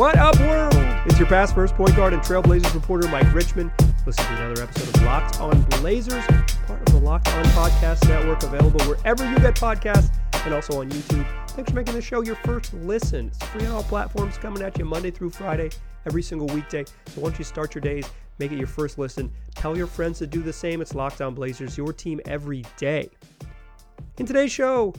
What 0.00 0.16
up, 0.16 0.40
world? 0.40 0.72
It's 1.04 1.18
your 1.18 1.28
past 1.28 1.54
first 1.54 1.74
point 1.74 1.94
guard 1.94 2.14
and 2.14 2.22
Trailblazers 2.22 2.72
reporter 2.72 3.06
Mike 3.08 3.34
Richman. 3.34 3.70
Listen 4.06 4.24
to 4.24 4.36
another 4.36 4.62
episode 4.62 4.96
of 4.96 5.02
Locked 5.02 5.38
On 5.42 5.60
Blazers, 5.78 6.24
part 6.66 6.80
of 6.80 6.86
the 6.86 6.96
Locked 6.96 7.28
On 7.28 7.44
Podcast 7.48 8.08
Network, 8.08 8.42
available 8.42 8.80
wherever 8.86 9.30
you 9.30 9.38
get 9.40 9.56
podcasts 9.56 10.10
and 10.46 10.54
also 10.54 10.80
on 10.80 10.90
YouTube. 10.90 11.26
Thanks 11.50 11.70
for 11.70 11.76
making 11.76 11.92
this 11.92 12.04
show 12.06 12.22
your 12.22 12.36
first 12.36 12.72
listen. 12.72 13.26
It's 13.26 13.44
free 13.48 13.66
on 13.66 13.72
all 13.72 13.82
platforms, 13.82 14.38
coming 14.38 14.62
at 14.62 14.78
you 14.78 14.86
Monday 14.86 15.10
through 15.10 15.32
Friday, 15.32 15.68
every 16.06 16.22
single 16.22 16.46
weekday. 16.46 16.86
So 17.08 17.20
once 17.20 17.38
you 17.38 17.44
start 17.44 17.74
your 17.74 17.82
days, 17.82 18.08
make 18.38 18.52
it 18.52 18.56
your 18.56 18.68
first 18.68 18.96
listen. 18.96 19.30
Tell 19.54 19.76
your 19.76 19.86
friends 19.86 20.18
to 20.20 20.26
do 20.26 20.40
the 20.40 20.50
same. 20.50 20.80
It's 20.80 20.94
Locked 20.94 21.20
On 21.20 21.34
Blazers, 21.34 21.76
your 21.76 21.92
team 21.92 22.22
every 22.24 22.64
day. 22.78 23.10
In 24.16 24.24
today's 24.24 24.50
show, 24.50 24.94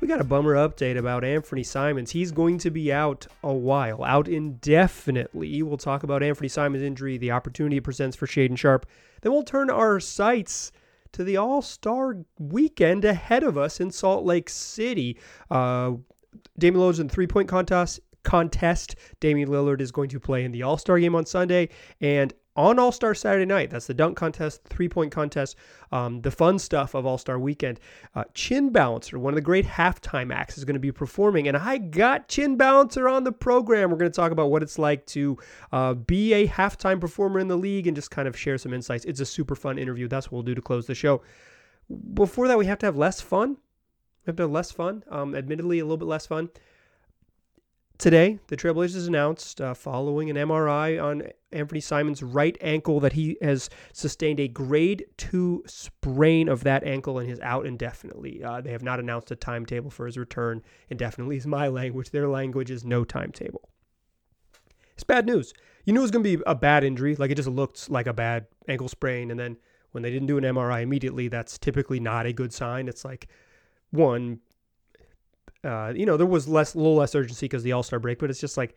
we 0.00 0.08
got 0.08 0.20
a 0.20 0.24
bummer 0.24 0.54
update 0.54 0.96
about 0.96 1.24
Anthony 1.24 1.62
Simons. 1.62 2.10
He's 2.10 2.32
going 2.32 2.58
to 2.58 2.70
be 2.70 2.92
out 2.92 3.26
a 3.42 3.52
while, 3.52 4.02
out 4.02 4.28
indefinitely. 4.28 5.62
We'll 5.62 5.76
talk 5.76 6.02
about 6.02 6.22
Anthony 6.22 6.48
Simons' 6.48 6.82
injury, 6.82 7.18
the 7.18 7.32
opportunity 7.32 7.76
it 7.76 7.84
presents 7.84 8.16
for 8.16 8.26
Shaedon 8.26 8.56
Sharpe. 8.56 8.86
Then 9.20 9.32
we'll 9.32 9.42
turn 9.42 9.68
our 9.68 10.00
sights 10.00 10.72
to 11.12 11.24
the 11.24 11.36
All 11.36 11.60
Star 11.60 12.16
weekend 12.38 13.04
ahead 13.04 13.42
of 13.42 13.58
us 13.58 13.80
in 13.80 13.90
Salt 13.90 14.24
Lake 14.24 14.48
City. 14.48 15.18
Uh, 15.50 15.92
Damian 16.58 16.82
Lillard's 16.82 17.00
in 17.00 17.08
three 17.08 17.26
point 17.26 17.48
contest. 17.48 18.00
Contest. 18.22 18.96
Damian 19.20 19.48
Lillard 19.48 19.80
is 19.80 19.90
going 19.90 20.08
to 20.10 20.20
play 20.20 20.44
in 20.44 20.52
the 20.52 20.62
All 20.62 20.78
Star 20.78 20.98
game 20.98 21.14
on 21.14 21.26
Sunday, 21.26 21.68
and 22.00 22.32
on 22.60 22.78
All 22.78 22.92
Star 22.92 23.14
Saturday 23.14 23.46
night. 23.46 23.70
That's 23.70 23.86
the 23.86 23.94
dunk 23.94 24.16
contest, 24.16 24.62
three 24.64 24.88
point 24.88 25.12
contest, 25.12 25.56
um, 25.92 26.20
the 26.20 26.30
fun 26.30 26.58
stuff 26.58 26.94
of 26.94 27.06
All 27.06 27.18
Star 27.18 27.38
weekend. 27.38 27.80
Uh, 28.14 28.24
Chin 28.34 28.70
Balancer, 28.70 29.18
one 29.18 29.32
of 29.32 29.36
the 29.36 29.40
great 29.42 29.66
halftime 29.66 30.32
acts, 30.32 30.58
is 30.58 30.64
going 30.64 30.74
to 30.74 30.80
be 30.80 30.92
performing. 30.92 31.48
And 31.48 31.56
I 31.56 31.78
got 31.78 32.28
Chin 32.28 32.56
Balancer 32.56 33.08
on 33.08 33.24
the 33.24 33.32
program. 33.32 33.90
We're 33.90 33.96
going 33.96 34.10
to 34.10 34.16
talk 34.16 34.32
about 34.32 34.50
what 34.50 34.62
it's 34.62 34.78
like 34.78 35.06
to 35.06 35.38
uh, 35.72 35.94
be 35.94 36.32
a 36.34 36.46
halftime 36.46 37.00
performer 37.00 37.40
in 37.40 37.48
the 37.48 37.56
league 37.56 37.86
and 37.86 37.96
just 37.96 38.10
kind 38.10 38.28
of 38.28 38.36
share 38.38 38.58
some 38.58 38.72
insights. 38.72 39.04
It's 39.04 39.20
a 39.20 39.26
super 39.26 39.54
fun 39.54 39.78
interview. 39.78 40.08
That's 40.08 40.26
what 40.26 40.32
we'll 40.32 40.42
do 40.42 40.54
to 40.54 40.62
close 40.62 40.86
the 40.86 40.94
show. 40.94 41.22
Before 42.14 42.46
that, 42.48 42.58
we 42.58 42.66
have 42.66 42.78
to 42.78 42.86
have 42.86 42.96
less 42.96 43.20
fun. 43.20 43.50
We 43.50 44.30
have 44.30 44.36
to 44.36 44.42
have 44.44 44.50
less 44.50 44.70
fun, 44.70 45.02
um, 45.10 45.34
admittedly, 45.34 45.78
a 45.78 45.84
little 45.84 45.96
bit 45.96 46.08
less 46.08 46.26
fun. 46.26 46.50
Today, 48.00 48.38
the 48.46 48.56
Trailblazers 48.56 49.06
announced, 49.06 49.60
uh, 49.60 49.74
following 49.74 50.30
an 50.30 50.36
MRI 50.36 50.98
on 50.98 51.22
Anthony 51.52 51.80
Simons' 51.80 52.22
right 52.22 52.56
ankle, 52.62 52.98
that 52.98 53.12
he 53.12 53.36
has 53.42 53.68
sustained 53.92 54.40
a 54.40 54.48
grade 54.48 55.04
two 55.18 55.62
sprain 55.66 56.48
of 56.48 56.64
that 56.64 56.82
ankle 56.82 57.18
and 57.18 57.30
is 57.30 57.38
out 57.40 57.66
indefinitely. 57.66 58.42
Uh, 58.42 58.62
they 58.62 58.72
have 58.72 58.82
not 58.82 59.00
announced 59.00 59.30
a 59.32 59.36
timetable 59.36 59.90
for 59.90 60.06
his 60.06 60.16
return. 60.16 60.62
Indefinitely 60.88 61.36
is 61.36 61.46
my 61.46 61.68
language. 61.80 62.08
Their 62.08 62.26
language 62.26 62.70
is 62.70 62.86
no 62.86 63.04
timetable. 63.04 63.68
It's 64.94 65.04
bad 65.04 65.26
news. 65.26 65.52
You 65.84 65.92
knew 65.92 66.00
it 66.00 66.04
was 66.04 66.10
going 66.10 66.24
to 66.24 66.38
be 66.38 66.42
a 66.46 66.54
bad 66.54 66.84
injury. 66.84 67.16
Like 67.16 67.30
it 67.30 67.34
just 67.34 67.50
looked 67.50 67.90
like 67.90 68.06
a 68.06 68.14
bad 68.14 68.46
ankle 68.66 68.88
sprain. 68.88 69.30
And 69.30 69.38
then 69.38 69.58
when 69.90 70.02
they 70.02 70.10
didn't 70.10 70.28
do 70.28 70.38
an 70.38 70.44
MRI 70.44 70.80
immediately, 70.80 71.28
that's 71.28 71.58
typically 71.58 72.00
not 72.00 72.24
a 72.24 72.32
good 72.32 72.54
sign. 72.54 72.88
It's 72.88 73.04
like, 73.04 73.28
one, 73.90 74.40
uh, 75.64 75.92
you 75.94 76.06
know, 76.06 76.16
there 76.16 76.26
was 76.26 76.48
less, 76.48 76.74
a 76.74 76.78
little 76.78 76.96
less 76.96 77.14
urgency 77.14 77.46
because 77.46 77.62
the 77.62 77.72
All 77.72 77.82
Star 77.82 77.98
break, 77.98 78.18
but 78.18 78.30
it's 78.30 78.40
just 78.40 78.56
like 78.56 78.74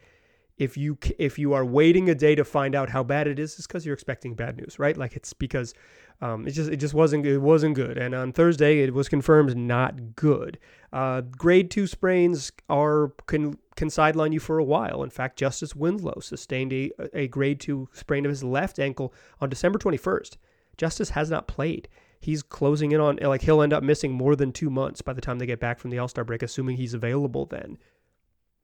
if 0.58 0.78
you 0.78 0.98
if 1.17 1.39
you 1.39 1.53
are 1.53 1.66
waiting 1.66 2.09
a 2.09 2.16
day 2.16 2.36
to 2.36 2.44
find 2.44 2.76
out 2.76 2.89
how 2.89 3.03
bad 3.03 3.28
it 3.28 3.39
is, 3.39 3.58
it's 3.58 3.67
because 3.67 3.86
you're 3.86 3.94
expecting 3.94 4.36
bad 4.36 4.58
news, 4.58 4.78
right? 4.78 4.95
Like 4.95 5.16
it's 5.16 5.34
because 5.34 5.73
um, 6.22 6.48
it 6.48 6.52
just 6.52 6.70
it 6.72 6.78
just 6.78 6.94
wasn't 6.94 7.26
it 7.26 7.39
wasn't 7.39 7.76
good, 7.76 7.98
and 7.98 8.14
on 8.14 8.31
Thursday 8.31 8.80
it 8.80 8.94
was 8.94 9.09
confirmed 9.09 9.58
not 9.58 10.16
good. 10.16 10.59
Uh, 10.92 11.22
grade 11.22 11.72
two 11.72 11.88
sprains 11.88 12.52
are 12.70 13.14
can 13.26 13.58
can 13.76 13.89
sideline 13.89 14.31
you 14.31 14.39
for 14.39 14.59
a 14.59 14.64
while. 14.64 15.02
In 15.02 15.09
fact, 15.09 15.39
Justice 15.39 15.76
Winslow 15.76 16.20
sustained 16.20 16.72
a 16.72 16.92
a 17.14 17.28
grade 17.28 17.59
two 17.59 17.89
sprain 17.94 18.26
of 18.26 18.30
his 18.30 18.44
left 18.44 18.78
ankle 18.78 19.14
on 19.42 19.50
December 19.50 19.80
21st. 19.80 20.38
Justice 20.78 21.11
has 21.11 21.31
not 21.31 21.48
played 21.48 21.88
he's 22.23 22.42
closing 22.42 22.92
in 22.92 23.02
on 23.02 23.17
like 23.22 23.42
he'll 23.42 23.61
end 23.61 23.73
up 23.73 23.84
missing 23.84 24.11
more 24.11 24.36
than 24.36 24.52
two 24.52 24.70
months 24.70 25.02
by 25.02 25.14
the 25.14 25.22
time 25.22 25.39
they 25.39 25.45
get 25.45 25.60
back 25.60 25.80
from 25.80 25.92
the 25.92 26.00
All 26.00 26.08
Star 26.08 26.23
break, 26.23 26.42
assuming 26.42 26.78
he's 26.78 26.94
available 26.94 27.45
then. 27.45 27.78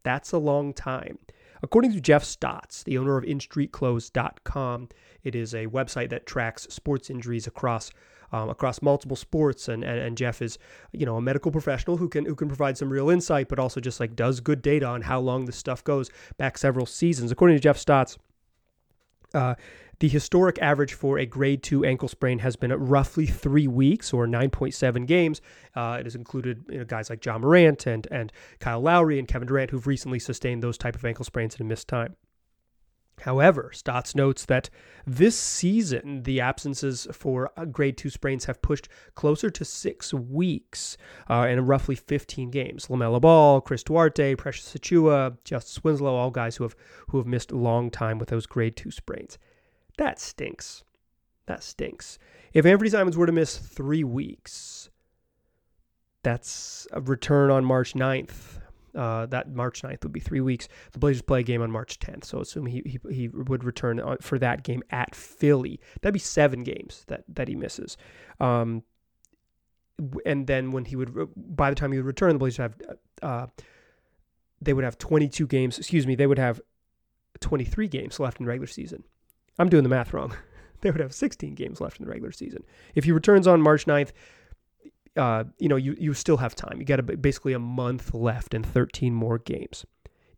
That's 0.03 0.31
a 0.31 0.37
long 0.37 0.73
time. 0.73 1.19
According 1.61 1.91
to 1.91 1.99
Jeff 1.99 2.23
Stotts, 2.23 2.83
the 2.83 2.97
owner 2.97 3.17
of 3.17 3.25
InStreetClothes.com, 3.25 4.89
it 5.23 5.35
is 5.35 5.53
a 5.53 5.67
website 5.67 6.09
that 6.09 6.25
tracks 6.25 6.67
sports 6.69 7.09
injuries 7.09 7.47
across 7.47 7.91
um, 8.31 8.49
across 8.49 8.81
multiple 8.81 9.17
sports, 9.17 9.67
and, 9.67 9.83
and 9.83 9.99
and 9.99 10.17
Jeff 10.17 10.41
is 10.41 10.57
you 10.91 11.05
know 11.05 11.17
a 11.17 11.21
medical 11.21 11.51
professional 11.51 11.97
who 11.97 12.07
can 12.07 12.25
who 12.25 12.35
can 12.35 12.47
provide 12.47 12.77
some 12.77 12.89
real 12.89 13.09
insight, 13.09 13.49
but 13.49 13.59
also 13.59 13.81
just 13.81 13.99
like 13.99 14.15
does 14.15 14.39
good 14.39 14.61
data 14.61 14.85
on 14.85 15.01
how 15.01 15.19
long 15.19 15.45
this 15.45 15.57
stuff 15.57 15.83
goes 15.83 16.09
back 16.37 16.57
several 16.57 16.85
seasons. 16.85 17.31
According 17.31 17.57
to 17.57 17.61
Jeff 17.61 17.77
Stotts. 17.77 18.17
Uh, 19.31 19.53
the 19.99 20.07
historic 20.07 20.57
average 20.59 20.93
for 20.93 21.17
a 21.17 21.25
grade 21.25 21.61
two 21.61 21.83
ankle 21.85 22.07
sprain 22.07 22.39
has 22.39 22.55
been 22.55 22.71
roughly 22.71 23.25
three 23.25 23.67
weeks 23.67 24.13
or 24.13 24.27
9.7 24.27 25.05
games. 25.05 25.41
Uh, 25.75 25.97
it 25.99 26.05
has 26.05 26.15
included 26.15 26.63
you 26.69 26.79
know, 26.79 26.85
guys 26.85 27.09
like 27.09 27.23
Ja 27.23 27.37
Morant 27.37 27.85
and, 27.85 28.07
and 28.09 28.31
Kyle 28.59 28.81
Lowry 28.81 29.19
and 29.19 29.27
Kevin 29.27 29.47
Durant 29.47 29.71
who've 29.71 29.87
recently 29.87 30.19
sustained 30.19 30.63
those 30.63 30.77
type 30.77 30.95
of 30.95 31.03
ankle 31.03 31.25
sprains 31.25 31.55
and 31.59 31.67
missed 31.67 31.87
time. 31.87 32.15
However, 33.23 33.71
Stotts 33.73 34.15
notes 34.15 34.45
that 34.45 34.69
this 35.05 35.37
season, 35.37 36.23
the 36.23 36.39
absences 36.39 37.07
for 37.11 37.51
uh, 37.57 37.65
grade 37.65 37.97
two 37.97 38.09
sprains 38.09 38.45
have 38.45 38.61
pushed 38.61 38.87
closer 39.15 39.49
to 39.49 39.65
six 39.65 40.13
weeks 40.13 40.95
uh, 41.29 41.45
and 41.47 41.67
roughly 41.67 41.95
15 41.95 42.49
games. 42.49 42.87
LaMelo 42.87 43.19
Ball, 43.19 43.59
Chris 43.61 43.83
Duarte, 43.83 44.35
Precious 44.35 44.73
Achiuwa, 44.73 45.37
Justice 45.43 45.83
Winslow, 45.83 46.15
all 46.15 46.31
guys 46.31 46.55
who 46.55 46.63
have 46.63 46.75
who 47.09 47.17
have 47.17 47.27
missed 47.27 47.51
a 47.51 47.57
long 47.57 47.89
time 47.89 48.19
with 48.19 48.29
those 48.29 48.45
grade 48.45 48.77
two 48.77 48.91
sprains. 48.91 49.37
That 49.99 50.17
stinks. 50.17 50.85
That 51.47 51.61
stinks. 51.61 52.19
If 52.53 52.65
Anthony 52.65 52.89
Simons 52.89 53.17
were 53.17 53.25
to 53.25 53.33
miss 53.33 53.57
three 53.57 54.05
weeks, 54.05 54.89
that's 56.23 56.87
a 56.93 57.01
return 57.01 57.51
on 57.51 57.65
March 57.65 57.93
9th. 57.93 58.61
Uh, 58.95 59.25
that 59.25 59.53
March 59.53 59.81
9th 59.81 60.03
would 60.03 60.13
be 60.13 60.21
three 60.21 60.39
weeks. 60.39 60.69
The 60.93 60.99
Blazers 60.99 61.21
play 61.21 61.41
a 61.41 61.43
game 61.43 61.61
on 61.61 61.69
March 61.69 61.99
10th, 61.99 62.23
so 62.23 62.39
assume 62.39 62.65
he, 62.65 62.81
he, 62.85 63.13
he 63.13 63.27
would 63.27 63.65
return 63.65 64.01
for 64.21 64.39
that 64.39 64.63
game 64.63 64.83
at 64.89 65.13
Philly. 65.13 65.81
That'd 66.01 66.13
be 66.13 66.19
seven 66.19 66.63
games 66.63 67.03
that, 67.07 67.25
that 67.27 67.49
he 67.49 67.55
misses. 67.55 67.97
Um, 68.39 68.83
and 70.25 70.47
then 70.47 70.71
when 70.71 70.85
he 70.85 70.95
would, 70.95 71.13
by 71.35 71.69
the 71.69 71.75
time 71.75 71.91
he 71.91 71.97
would 71.97 72.07
return, 72.07 72.31
the 72.31 72.39
Blazers 72.39 72.57
have, 72.57 72.75
uh, 73.21 73.47
they 74.61 74.71
would 74.71 74.85
have 74.85 74.97
22 74.97 75.45
games. 75.45 75.77
Excuse 75.77 76.07
me, 76.07 76.15
they 76.15 76.25
would 76.25 76.39
have 76.39 76.61
23 77.41 77.89
games 77.89 78.17
left 78.17 78.39
in 78.39 78.45
regular 78.45 78.65
season. 78.65 79.03
I'm 79.59 79.69
doing 79.69 79.83
the 79.83 79.89
math 79.89 80.13
wrong. 80.13 80.33
they 80.81 80.89
would 80.89 81.01
have 81.01 81.13
16 81.13 81.53
games 81.55 81.81
left 81.81 81.99
in 81.99 82.05
the 82.05 82.11
regular 82.11 82.31
season. 82.31 82.63
If 82.95 83.03
he 83.03 83.11
returns 83.11 83.45
on 83.45 83.61
March 83.61 83.85
9th, 83.85 84.11
uh, 85.17 85.43
you 85.59 85.67
know, 85.67 85.75
you, 85.75 85.95
you 85.99 86.13
still 86.13 86.37
have 86.37 86.55
time. 86.55 86.79
You 86.79 86.85
got 86.85 86.99
a, 86.99 87.03
basically 87.03 87.53
a 87.53 87.59
month 87.59 88.13
left 88.13 88.53
and 88.53 88.65
13 88.65 89.13
more 89.13 89.37
games. 89.37 89.85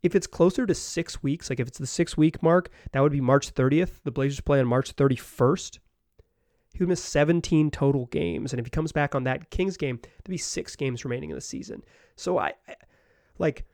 If 0.02 0.16
it's 0.16 0.26
closer 0.26 0.66
to 0.66 0.74
six 0.74 1.22
weeks, 1.22 1.48
like 1.48 1.60
if 1.60 1.68
it's 1.68 1.78
the 1.78 1.86
six 1.86 2.16
week 2.16 2.42
mark, 2.42 2.70
that 2.90 3.00
would 3.00 3.12
be 3.12 3.20
March 3.20 3.54
30th. 3.54 4.02
The 4.02 4.10
Blazers 4.10 4.40
play 4.40 4.58
on 4.58 4.66
March 4.66 4.96
31st. 4.96 5.78
He 6.72 6.78
would 6.80 6.88
miss 6.88 7.04
17 7.04 7.70
total 7.70 8.06
games. 8.06 8.52
And 8.52 8.58
if 8.58 8.66
he 8.66 8.70
comes 8.70 8.90
back 8.90 9.14
on 9.14 9.24
that 9.24 9.50
Kings 9.50 9.76
game, 9.76 10.00
there'd 10.02 10.32
be 10.32 10.38
six 10.38 10.74
games 10.74 11.04
remaining 11.04 11.30
in 11.30 11.36
the 11.36 11.42
season. 11.42 11.84
So 12.16 12.38
I, 12.38 12.54
I 12.66 12.74
like, 13.38 13.64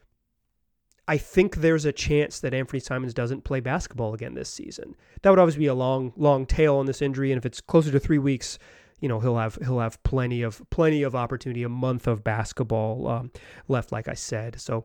I 1.09 1.17
think 1.17 1.57
there's 1.57 1.87
a 1.87 1.93
chance 1.93 2.39
that 2.41 2.53
Anthony 2.53 2.81
Simons 2.81 3.15
doesn't 3.15 3.43
play 3.43 3.61
basketball 3.61 4.13
again 4.13 4.35
this 4.35 4.51
season. 4.51 4.95
That 5.23 5.31
would 5.31 5.39
obviously 5.39 5.61
be 5.61 5.67
a 5.67 5.75
long, 5.75 6.13
long 6.19 6.45
tail 6.45 6.77
on 6.77 6.85
this 6.85 7.01
injury, 7.01 7.33
and 7.33 7.39
if 7.39 7.47
it's 7.47 7.63
closer 7.63 7.91
to 7.91 7.99
three 7.99 8.19
weeks, 8.19 8.59
you 9.01 9.09
know 9.09 9.19
he'll 9.19 9.39
have 9.39 9.57
he'll 9.57 9.81
have 9.81 10.03
plenty 10.03 10.43
of 10.43 10.63
plenty 10.69 11.03
of 11.03 11.15
opportunity, 11.15 11.63
a 11.63 11.69
month 11.69 12.07
of 12.07 12.23
basketball 12.23 13.09
um, 13.09 13.33
left, 13.69 13.91
like 13.91 14.07
I 14.07 14.15
said. 14.15 14.61
So, 14.61 14.85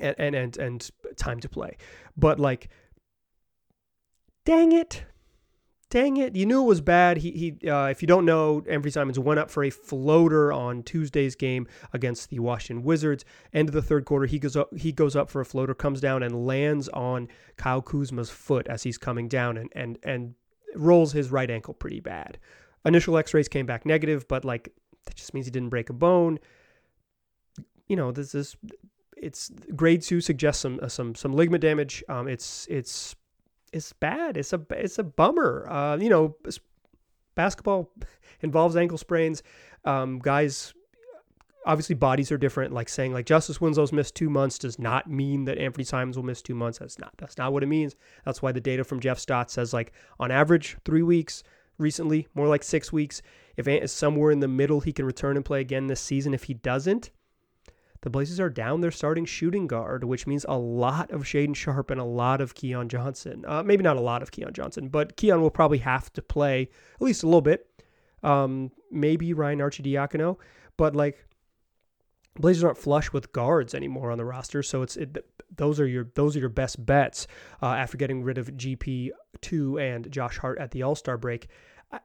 and 0.00 0.14
and 0.18 0.36
and, 0.36 0.56
and 0.56 0.90
time 1.16 1.40
to 1.40 1.48
play, 1.48 1.76
but 2.16 2.38
like, 2.38 2.68
dang 4.44 4.70
it, 4.70 5.04
dang 5.90 6.16
it, 6.18 6.36
you 6.36 6.44
knew 6.44 6.62
it 6.62 6.66
was 6.66 6.80
bad. 6.80 7.18
He, 7.18 7.30
he 7.60 7.68
uh, 7.68 7.86
if 7.86 8.02
you 8.02 8.08
don't 8.08 8.24
know, 8.24 8.62
Anthony 8.68 8.90
Simons 8.90 9.18
went 9.18 9.40
up 9.40 9.50
for 9.50 9.64
a 9.64 9.70
floater 9.70 10.52
on 10.52 10.82
Tuesday's 10.82 11.34
game 11.34 11.66
against 11.92 12.30
the 12.30 12.38
Washington 12.38 12.84
Wizards. 12.84 13.24
End 13.52 13.68
of 13.68 13.74
the 13.74 13.82
third 13.82 14.04
quarter, 14.04 14.26
he 14.26 14.38
goes 14.38 14.56
up, 14.56 14.76
he 14.76 14.92
goes 14.92 15.16
up 15.16 15.30
for 15.30 15.40
a 15.40 15.44
floater, 15.44 15.74
comes 15.74 16.00
down 16.00 16.22
and 16.22 16.46
lands 16.46 16.88
on 16.90 17.28
Kyle 17.56 17.82
Kuzma's 17.82 18.30
foot 18.30 18.66
as 18.68 18.82
he's 18.82 18.98
coming 18.98 19.28
down 19.28 19.56
and 19.56 19.70
and 19.74 19.98
and 20.02 20.34
rolls 20.74 21.12
his 21.12 21.30
right 21.30 21.50
ankle 21.50 21.74
pretty 21.74 22.00
bad. 22.00 22.38
Initial 22.84 23.16
X-rays 23.16 23.48
came 23.48 23.66
back 23.66 23.86
negative, 23.86 24.28
but 24.28 24.44
like 24.44 24.72
that 25.06 25.14
just 25.14 25.34
means 25.34 25.46
he 25.46 25.50
didn't 25.50 25.70
break 25.70 25.90
a 25.90 25.94
bone. 25.94 26.38
You 27.86 27.96
know, 27.96 28.12
this 28.12 28.34
is 28.34 28.56
it's 29.16 29.50
grade 29.74 30.02
two 30.02 30.20
suggests 30.20 30.62
some 30.62 30.78
uh, 30.82 30.88
some 30.88 31.14
some 31.14 31.32
ligament 31.32 31.62
damage. 31.62 32.04
Um, 32.08 32.28
it's 32.28 32.66
it's 32.70 33.16
it's 33.72 33.92
bad. 33.92 34.36
It's 34.36 34.52
a 34.52 34.60
it's 34.70 34.98
a 34.98 35.04
bummer. 35.04 35.68
Uh, 35.68 35.96
you 35.98 36.08
know, 36.08 36.36
basketball 37.34 37.90
involves 38.42 38.76
ankle 38.76 38.98
sprains. 38.98 39.42
Um, 39.84 40.18
guys 40.18 40.74
obviously 41.68 41.94
bodies 41.94 42.32
are 42.32 42.38
different. 42.38 42.72
Like 42.72 42.88
saying 42.88 43.12
like 43.12 43.26
Justice 43.26 43.60
Winslow's 43.60 43.92
missed 43.92 44.14
two 44.14 44.30
months 44.30 44.58
does 44.58 44.78
not 44.78 45.08
mean 45.08 45.44
that 45.44 45.58
Anthony 45.58 45.84
Simons 45.84 46.16
will 46.16 46.24
miss 46.24 46.42
two 46.42 46.54
months. 46.54 46.78
That's 46.78 46.98
not 46.98 47.12
that's 47.18 47.38
not 47.38 47.52
what 47.52 47.62
it 47.62 47.66
means. 47.66 47.94
That's 48.24 48.42
why 48.42 48.50
the 48.50 48.60
data 48.60 48.82
from 48.82 49.00
Jeff 49.00 49.18
Stott 49.18 49.50
says 49.50 49.72
like 49.72 49.92
on 50.18 50.30
average 50.30 50.76
three 50.84 51.02
weeks. 51.02 51.44
Recently, 51.76 52.26
more 52.34 52.48
like 52.48 52.64
six 52.64 52.92
weeks. 52.92 53.22
If 53.56 53.88
somewhere 53.88 54.32
in 54.32 54.40
the 54.40 54.48
middle 54.48 54.80
he 54.80 54.92
can 54.92 55.04
return 55.04 55.36
and 55.36 55.44
play 55.44 55.60
again 55.60 55.86
this 55.86 56.00
season, 56.00 56.34
if 56.34 56.42
he 56.44 56.54
doesn't, 56.54 57.12
the 58.02 58.10
Blazers 58.10 58.38
are 58.38 58.50
down 58.50 58.80
their 58.80 58.90
starting 58.90 59.24
shooting 59.24 59.66
guard, 59.66 60.04
which 60.04 60.26
means 60.26 60.46
a 60.48 60.58
lot 60.58 61.10
of 61.10 61.22
Shaedon 61.22 61.56
Sharpe 61.56 61.90
and 61.90 62.00
a 62.00 62.04
lot 62.04 62.40
of 62.40 62.54
Keon 62.54 62.88
Johnson. 62.88 63.44
Uh, 63.46 63.62
maybe 63.62 63.82
not 63.82 63.96
a 63.96 64.00
lot 64.00 64.22
of 64.22 64.30
Keon 64.30 64.52
Johnson, 64.52 64.88
but 64.88 65.16
Keon 65.16 65.40
will 65.40 65.50
probably 65.50 65.78
have 65.78 66.12
to 66.12 66.22
play 66.22 66.68
at 66.94 67.02
least 67.02 67.22
a 67.22 67.26
little 67.26 67.40
bit. 67.40 67.66
Um, 68.22 68.70
maybe 68.90 69.32
Ryan 69.32 69.58
Arcidiacono, 69.58 70.36
but 70.76 70.94
like 70.94 71.24
Blazers 72.38 72.64
aren't 72.64 72.78
flush 72.78 73.12
with 73.12 73.32
guards 73.32 73.74
anymore 73.74 74.10
on 74.10 74.18
the 74.18 74.24
roster, 74.24 74.62
so 74.62 74.82
it's 74.82 74.96
it, 74.96 75.24
those 75.56 75.80
are 75.80 75.86
your 75.86 76.08
those 76.14 76.36
are 76.36 76.40
your 76.40 76.48
best 76.48 76.84
bets 76.84 77.26
uh, 77.62 77.66
after 77.66 77.96
getting 77.96 78.22
rid 78.22 78.38
of 78.38 78.48
GP 78.48 79.10
two 79.40 79.78
and 79.78 80.10
Josh 80.10 80.38
Hart 80.38 80.58
at 80.58 80.70
the 80.70 80.82
All 80.82 80.94
Star 80.94 81.18
break. 81.18 81.48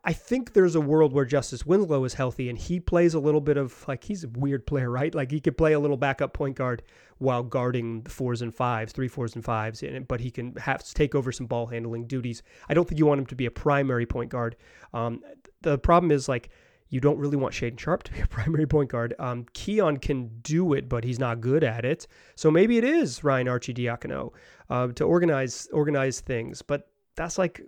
I 0.05 0.13
think 0.13 0.53
there's 0.53 0.75
a 0.75 0.81
world 0.81 1.11
where 1.11 1.25
Justice 1.25 1.65
Winslow 1.65 2.05
is 2.05 2.13
healthy 2.13 2.47
and 2.47 2.57
he 2.57 2.79
plays 2.79 3.13
a 3.13 3.19
little 3.19 3.41
bit 3.41 3.57
of 3.57 3.85
like 3.85 4.05
he's 4.05 4.23
a 4.23 4.29
weird 4.29 4.65
player, 4.65 4.89
right? 4.89 5.13
Like 5.13 5.29
he 5.29 5.41
could 5.41 5.57
play 5.57 5.73
a 5.73 5.79
little 5.79 5.97
backup 5.97 6.31
point 6.31 6.55
guard 6.55 6.83
while 7.17 7.43
guarding 7.43 8.01
the 8.01 8.09
fours 8.09 8.41
and 8.41 8.55
fives, 8.55 8.93
three 8.93 9.09
fours 9.09 9.35
and 9.35 9.43
fives, 9.43 9.83
but 10.07 10.21
he 10.21 10.31
can 10.31 10.55
have 10.55 10.83
to 10.83 10.93
take 10.93 11.15
over 11.15 11.33
some 11.33 11.47
ball 11.47 11.65
handling 11.67 12.07
duties. 12.07 12.43
I 12.69 12.73
don't 12.73 12.87
think 12.87 12.97
you 12.97 13.05
want 13.05 13.19
him 13.19 13.25
to 13.27 13.35
be 13.35 13.45
a 13.45 13.51
primary 13.51 14.05
point 14.05 14.29
guard. 14.29 14.55
Um, 14.93 15.21
the 15.61 15.77
problem 15.77 16.11
is 16.11 16.29
like 16.29 16.49
you 16.87 17.01
don't 17.01 17.17
really 17.17 17.37
want 17.37 17.53
Shaedon 17.53 17.79
Sharpe 17.79 18.03
to 18.03 18.13
be 18.13 18.21
a 18.21 18.27
primary 18.37 18.65
point 18.65 18.89
guard. 18.89 19.15
Um, 19.19 19.47
Keon 19.51 19.97
can 19.97 20.29
do 20.43 20.73
it, 20.73 20.87
but 20.87 21.03
he's 21.03 21.19
not 21.19 21.41
good 21.41 21.63
at 21.63 21.83
it. 21.83 22.07
So 22.35 22.49
maybe 22.49 22.77
it 22.77 22.85
is 22.85 23.21
Ryan 23.21 23.47
Arcidiacono 23.47 24.31
uh, 24.69 24.87
to 24.87 25.03
organize 25.03 25.67
organize 25.73 26.21
things, 26.21 26.61
but 26.61 26.87
that's 27.15 27.37
like 27.37 27.61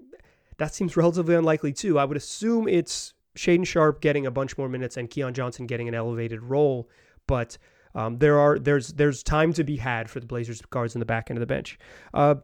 that 0.57 0.73
seems 0.73 0.95
relatively 0.97 1.35
unlikely 1.35 1.73
too. 1.73 1.99
I 1.99 2.05
would 2.05 2.17
assume 2.17 2.67
it's 2.67 3.13
Shaedon 3.35 3.65
Sharpe 3.65 4.01
getting 4.01 4.25
a 4.25 4.31
bunch 4.31 4.57
more 4.57 4.69
minutes 4.69 4.97
and 4.97 5.09
Keon 5.09 5.33
Johnson 5.33 5.67
getting 5.67 5.87
an 5.87 5.95
elevated 5.95 6.41
role, 6.41 6.89
but 7.27 7.57
um, 7.93 8.17
there 8.19 8.39
are 8.39 8.59
there's 8.59 8.89
there's 8.89 9.23
time 9.23 9.53
to 9.53 9.63
be 9.63 9.77
had 9.77 10.09
for 10.09 10.19
the 10.19 10.25
Blazers 10.25 10.61
guards 10.61 10.95
in 10.95 10.99
the 10.99 11.05
back 11.05 11.29
end 11.29 11.37
of 11.37 11.41
the 11.41 11.47
bench. 11.47 11.77
Uh, 12.13 12.35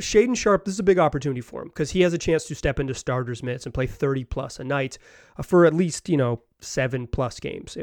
Shaedon 0.00 0.36
Sharpe, 0.36 0.64
this 0.64 0.74
is 0.74 0.80
a 0.80 0.84
big 0.84 0.98
opportunity 0.98 1.40
for 1.40 1.62
him 1.62 1.68
because 1.68 1.90
he 1.90 2.02
has 2.02 2.12
a 2.12 2.18
chance 2.18 2.44
to 2.44 2.54
step 2.54 2.78
into 2.78 2.94
starters 2.94 3.42
minutes 3.42 3.66
and 3.66 3.74
play 3.74 3.86
30 3.86 4.24
plus 4.24 4.60
a 4.60 4.64
night 4.64 4.98
uh, 5.36 5.42
for 5.42 5.66
at 5.66 5.74
least, 5.74 6.08
you 6.08 6.16
know, 6.16 6.42
seven 6.60 7.06
plus 7.06 7.40
games. 7.40 7.76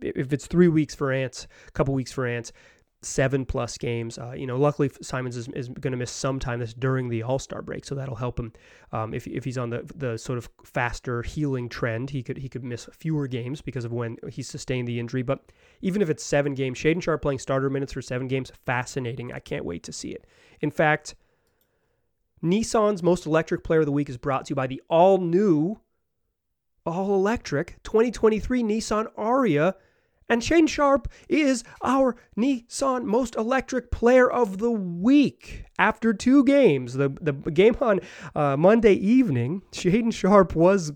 If 0.00 0.32
it's 0.32 0.46
three 0.46 0.68
weeks 0.68 0.94
for 0.94 1.12
Ants, 1.12 1.46
a 1.66 1.70
couple 1.72 1.94
weeks 1.94 2.12
for 2.12 2.26
Ants, 2.26 2.52
seven 3.02 3.44
plus 3.44 3.76
games. 3.78 4.18
Uh, 4.18 4.32
you 4.32 4.46
know, 4.46 4.56
luckily 4.56 4.90
Simons 5.02 5.36
is, 5.36 5.48
is 5.48 5.68
going 5.68 5.90
to 5.90 5.96
miss 5.96 6.10
some 6.10 6.38
time 6.38 6.60
this 6.60 6.72
during 6.72 7.08
the 7.08 7.22
All 7.22 7.38
Star 7.38 7.62
break, 7.62 7.84
so 7.84 7.94
that'll 7.94 8.16
help 8.16 8.38
him. 8.38 8.52
Um, 8.92 9.12
if, 9.12 9.26
if 9.26 9.44
he's 9.44 9.58
on 9.58 9.70
the 9.70 9.82
the 9.94 10.16
sort 10.16 10.38
of 10.38 10.48
faster 10.64 11.22
healing 11.22 11.68
trend, 11.68 12.10
he 12.10 12.22
could 12.22 12.38
he 12.38 12.48
could 12.48 12.64
miss 12.64 12.88
fewer 12.92 13.26
games 13.26 13.60
because 13.60 13.84
of 13.84 13.92
when 13.92 14.16
he 14.30 14.42
sustained 14.42 14.88
the 14.88 14.98
injury. 14.98 15.22
But 15.22 15.52
even 15.80 16.00
if 16.02 16.08
it's 16.08 16.24
seven 16.24 16.54
games, 16.54 16.78
Shaedon 16.78 17.02
Sharpe 17.02 17.22
playing 17.22 17.40
starter 17.40 17.68
minutes 17.68 17.92
for 17.92 18.02
seven 18.02 18.28
games, 18.28 18.52
fascinating. 18.64 19.32
I 19.32 19.40
can't 19.40 19.64
wait 19.64 19.82
to 19.84 19.92
see 19.92 20.10
it. 20.10 20.26
In 20.60 20.70
fact, 20.70 21.14
Nissan's 22.42 23.02
most 23.02 23.26
electric 23.26 23.64
player 23.64 23.80
of 23.80 23.86
the 23.86 23.92
week 23.92 24.08
is 24.08 24.16
brought 24.16 24.46
to 24.46 24.50
you 24.50 24.56
by 24.56 24.66
the 24.66 24.82
all 24.88 25.18
new, 25.18 25.80
all 26.86 27.14
electric 27.14 27.82
2023 27.82 28.62
Nissan 28.62 29.12
Ariya 29.14 29.74
and 30.32 30.40
Shaedon 30.40 30.66
Sharpe 30.66 31.08
is 31.28 31.62
our 31.82 32.16
Nissan 32.38 33.04
Most 33.04 33.36
Electric 33.36 33.90
Player 33.90 34.30
of 34.30 34.56
the 34.56 34.70
Week. 34.70 35.66
After 35.78 36.14
two 36.14 36.42
games, 36.44 36.94
the, 36.94 37.10
the 37.20 37.32
game 37.32 37.76
on 37.82 38.00
uh, 38.34 38.56
Monday 38.56 38.94
evening, 38.94 39.60
Shaedon 39.72 40.10
Sharpe 40.10 40.54
was 40.54 40.90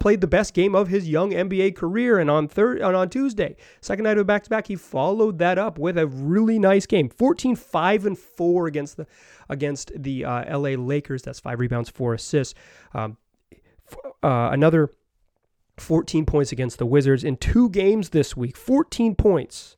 played 0.00 0.20
the 0.20 0.26
best 0.26 0.52
game 0.52 0.74
of 0.74 0.88
his 0.88 1.08
young 1.08 1.30
NBA 1.30 1.76
career, 1.76 2.18
and 2.18 2.28
on 2.28 2.48
third 2.48 2.82
on 2.82 3.08
Tuesday, 3.08 3.54
second 3.80 4.02
night 4.02 4.18
of 4.18 4.26
back 4.26 4.42
to 4.44 4.50
back, 4.50 4.66
he 4.66 4.74
followed 4.74 5.38
that 5.38 5.58
up 5.58 5.78
with 5.78 5.96
a 5.96 6.08
really 6.08 6.58
nice 6.58 6.86
game, 6.86 7.08
14 7.08 7.54
5 7.54 8.06
and 8.06 8.18
4 8.18 8.66
against 8.66 8.96
the 8.96 9.06
against 9.48 9.92
the 9.94 10.24
uh, 10.24 10.58
LA 10.58 10.70
Lakers. 10.70 11.22
That's 11.22 11.38
five 11.38 11.60
rebounds, 11.60 11.88
four 11.88 12.14
assists. 12.14 12.54
Um, 12.94 13.16
uh, 14.22 14.50
another 14.52 14.90
14 15.78 16.26
points 16.26 16.52
against 16.52 16.78
the 16.78 16.86
Wizards 16.86 17.24
in 17.24 17.36
two 17.36 17.68
games 17.70 18.10
this 18.10 18.36
week. 18.36 18.56
14 18.56 19.14
points. 19.14 19.76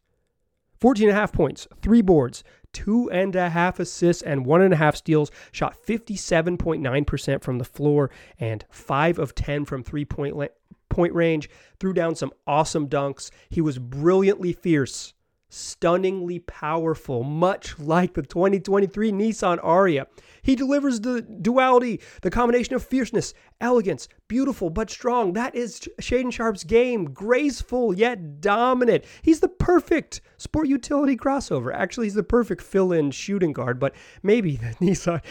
14 0.81 1.08
and 1.08 1.17
a 1.17 1.20
half 1.20 1.32
points, 1.32 1.67
three 1.81 2.02
boards, 2.02 2.44
two 2.73 3.11
and 3.11 3.35
a 3.37 3.49
half 3.49 3.81
assists, 3.81 4.23
and 4.23 4.44
one 4.44 4.61
and 4.61 4.75
a 4.75 4.76
half 4.76 4.96
steals. 4.96 5.31
Shot 5.50 5.76
57.9% 5.87 7.43
from 7.43 7.58
the 7.58 7.64
floor 7.64 8.11
and 8.38 8.64
five 8.70 9.19
of 9.19 9.35
10 9.35 9.64
from 9.64 9.82
three 9.82 10.05
point, 10.05 10.37
la- 10.37 10.49
point 10.91 11.14
range. 11.14 11.49
Threw 11.81 11.94
down 11.94 12.17
some 12.17 12.32
awesome 12.46 12.88
dunks. 12.88 13.31
He 13.49 13.61
was 13.61 13.79
brilliantly 13.79 14.52
fierce 14.52 15.14
stunningly 15.55 16.41
powerful, 16.41 17.23
much 17.23 17.79
like 17.79 18.14
the 18.14 18.23
2023 18.23 19.12
Nissan 19.12 19.62
Ariya. 19.62 20.06
He 20.43 20.56
delivers 20.56 21.00
the 21.00 21.23
duality, 21.23 22.00
the 22.23 22.31
combination 22.31 22.75
of 22.75 22.85
fierceness, 22.85 23.35
elegance, 23.60 24.08
beautiful 24.28 24.70
but 24.70 24.90
strong. 24.90 25.32
That 25.32 25.54
is 25.54 25.80
Shaedon 26.00 26.32
Sharpe's 26.32 26.64
game, 26.64 27.06
graceful 27.06 27.94
yet 27.94 28.40
dominant. 28.40 29.04
He's 29.22 29.40
the 29.40 29.48
perfect 29.48 30.20
sport 30.38 30.68
utility 30.68 31.16
crossover. 31.16 31.74
Actually, 31.74 32.06
he's 32.06 32.14
the 32.14 32.22
perfect 32.22 32.62
fill-in 32.62 33.10
shooting 33.10 33.52
guard, 33.52 33.78
but 33.78 33.94
maybe 34.22 34.56
the 34.56 34.66
Nissan 34.80 35.22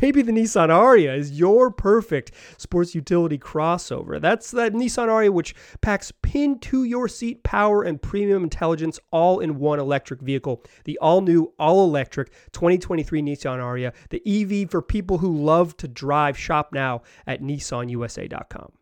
maybe 0.00 0.22
the 0.22 0.32
Nissan 0.32 0.68
Ariya 0.68 1.16
is 1.16 1.38
your 1.38 1.70
perfect 1.70 2.32
sports 2.56 2.94
utility 2.94 3.38
crossover. 3.38 4.20
That's 4.20 4.50
that 4.52 4.72
Nissan 4.72 5.08
Ariya 5.08 5.30
which 5.30 5.54
packs 5.80 6.12
pin 6.22 6.58
to 6.60 6.84
your 6.84 7.08
seat 7.08 7.42
power 7.42 7.82
and 7.82 8.00
premium 8.00 8.44
intelligence 8.44 8.98
all 9.10 9.40
in 9.40 9.58
one 9.58 9.78
electric 9.80 10.20
vehicle. 10.20 10.62
The 10.84 10.98
all-new 10.98 11.52
all-electric 11.58 12.30
2023 12.52 13.22
Nissan 13.22 13.58
Ariya, 13.58 13.92
the 14.10 14.22
EV 14.26 14.70
for 14.70 14.82
people 14.82 15.18
who 15.18 15.34
love 15.34 15.76
to 15.78 15.88
drive. 15.88 16.38
Shop 16.38 16.72
now 16.72 17.02
at 17.26 17.40
nissanusa.com. 17.56 18.72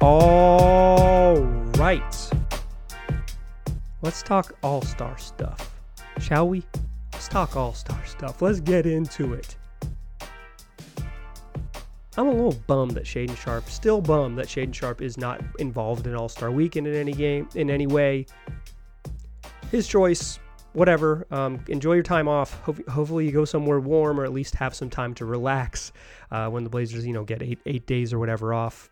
All 0.00 1.42
right. 1.76 2.30
Let's 4.00 4.22
talk 4.22 4.54
all 4.62 4.82
star 4.82 5.18
stuff, 5.18 5.74
shall 6.20 6.48
we? 6.48 6.62
Let's 7.12 7.26
talk 7.26 7.56
all 7.56 7.74
star 7.74 8.00
stuff. 8.06 8.40
Let's 8.40 8.60
get 8.60 8.86
into 8.86 9.34
it. 9.34 9.56
I'm 12.16 12.26
a 12.26 12.32
little 12.32 12.60
bummed 12.66 12.92
that 12.92 13.04
Shaedon 13.04 13.36
Sharpe, 13.36 13.68
still 13.68 14.00
bummed 14.00 14.38
that 14.38 14.46
Shaedon 14.46 14.74
Sharpe 14.74 15.02
is 15.02 15.18
not 15.18 15.40
involved 15.60 16.06
in 16.06 16.16
All 16.16 16.28
Star 16.28 16.50
Weekend 16.50 16.88
in 16.88 16.94
any 16.94 17.12
game, 17.12 17.48
in 17.54 17.70
any 17.70 17.86
way. 17.86 18.26
His 19.70 19.86
choice, 19.86 20.40
whatever. 20.72 21.26
Um, 21.30 21.64
enjoy 21.68 21.94
your 21.94 22.02
time 22.02 22.28
off. 22.28 22.60
Ho- 22.62 22.76
hopefully, 22.88 23.26
you 23.26 23.32
go 23.32 23.44
somewhere 23.44 23.80
warm 23.80 24.20
or 24.20 24.24
at 24.24 24.32
least 24.32 24.54
have 24.56 24.74
some 24.74 24.90
time 24.90 25.14
to 25.14 25.24
relax 25.24 25.92
uh, 26.30 26.48
when 26.48 26.64
the 26.64 26.70
Blazers, 26.70 27.06
you 27.06 27.12
know, 27.12 27.24
get 27.24 27.42
eight 27.42 27.58
eight 27.66 27.86
days 27.86 28.12
or 28.12 28.18
whatever 28.18 28.52
off. 28.54 28.90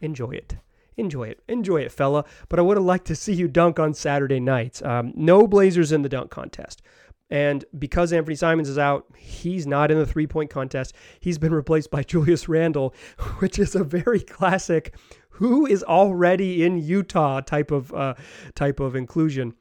Enjoy 0.00 0.30
it 0.30 0.56
enjoy 0.96 1.24
it. 1.24 1.42
Enjoy 1.48 1.78
it, 1.78 1.92
fella. 1.92 2.24
But 2.48 2.58
I 2.58 2.62
would 2.62 2.76
have 2.76 2.86
liked 2.86 3.06
to 3.06 3.16
see 3.16 3.34
you 3.34 3.48
dunk 3.48 3.78
on 3.78 3.94
Saturday 3.94 4.40
night. 4.40 4.82
Um, 4.82 5.12
no 5.14 5.46
Blazers 5.46 5.92
in 5.92 6.02
the 6.02 6.08
dunk 6.08 6.30
contest. 6.30 6.82
And 7.30 7.64
because 7.78 8.12
Anthony 8.12 8.36
Simons 8.36 8.68
is 8.68 8.78
out, 8.78 9.06
he's 9.16 9.66
not 9.66 9.90
in 9.90 9.98
the 9.98 10.06
three 10.06 10.26
point 10.26 10.50
contest. 10.50 10.94
He's 11.20 11.38
been 11.38 11.54
replaced 11.54 11.90
by 11.90 12.02
Julius 12.04 12.48
Randle, 12.48 12.94
which 13.38 13.58
is 13.58 13.74
a 13.74 13.84
very 13.84 14.20
classic 14.20 14.94
who 15.30 15.66
is 15.66 15.82
already 15.82 16.62
in 16.62 16.78
Utah 16.78 17.40
type 17.40 17.70
of 17.72 17.92
uh, 17.92 18.14
type 18.54 18.78
of 18.78 18.94
inclusion. 18.94 19.54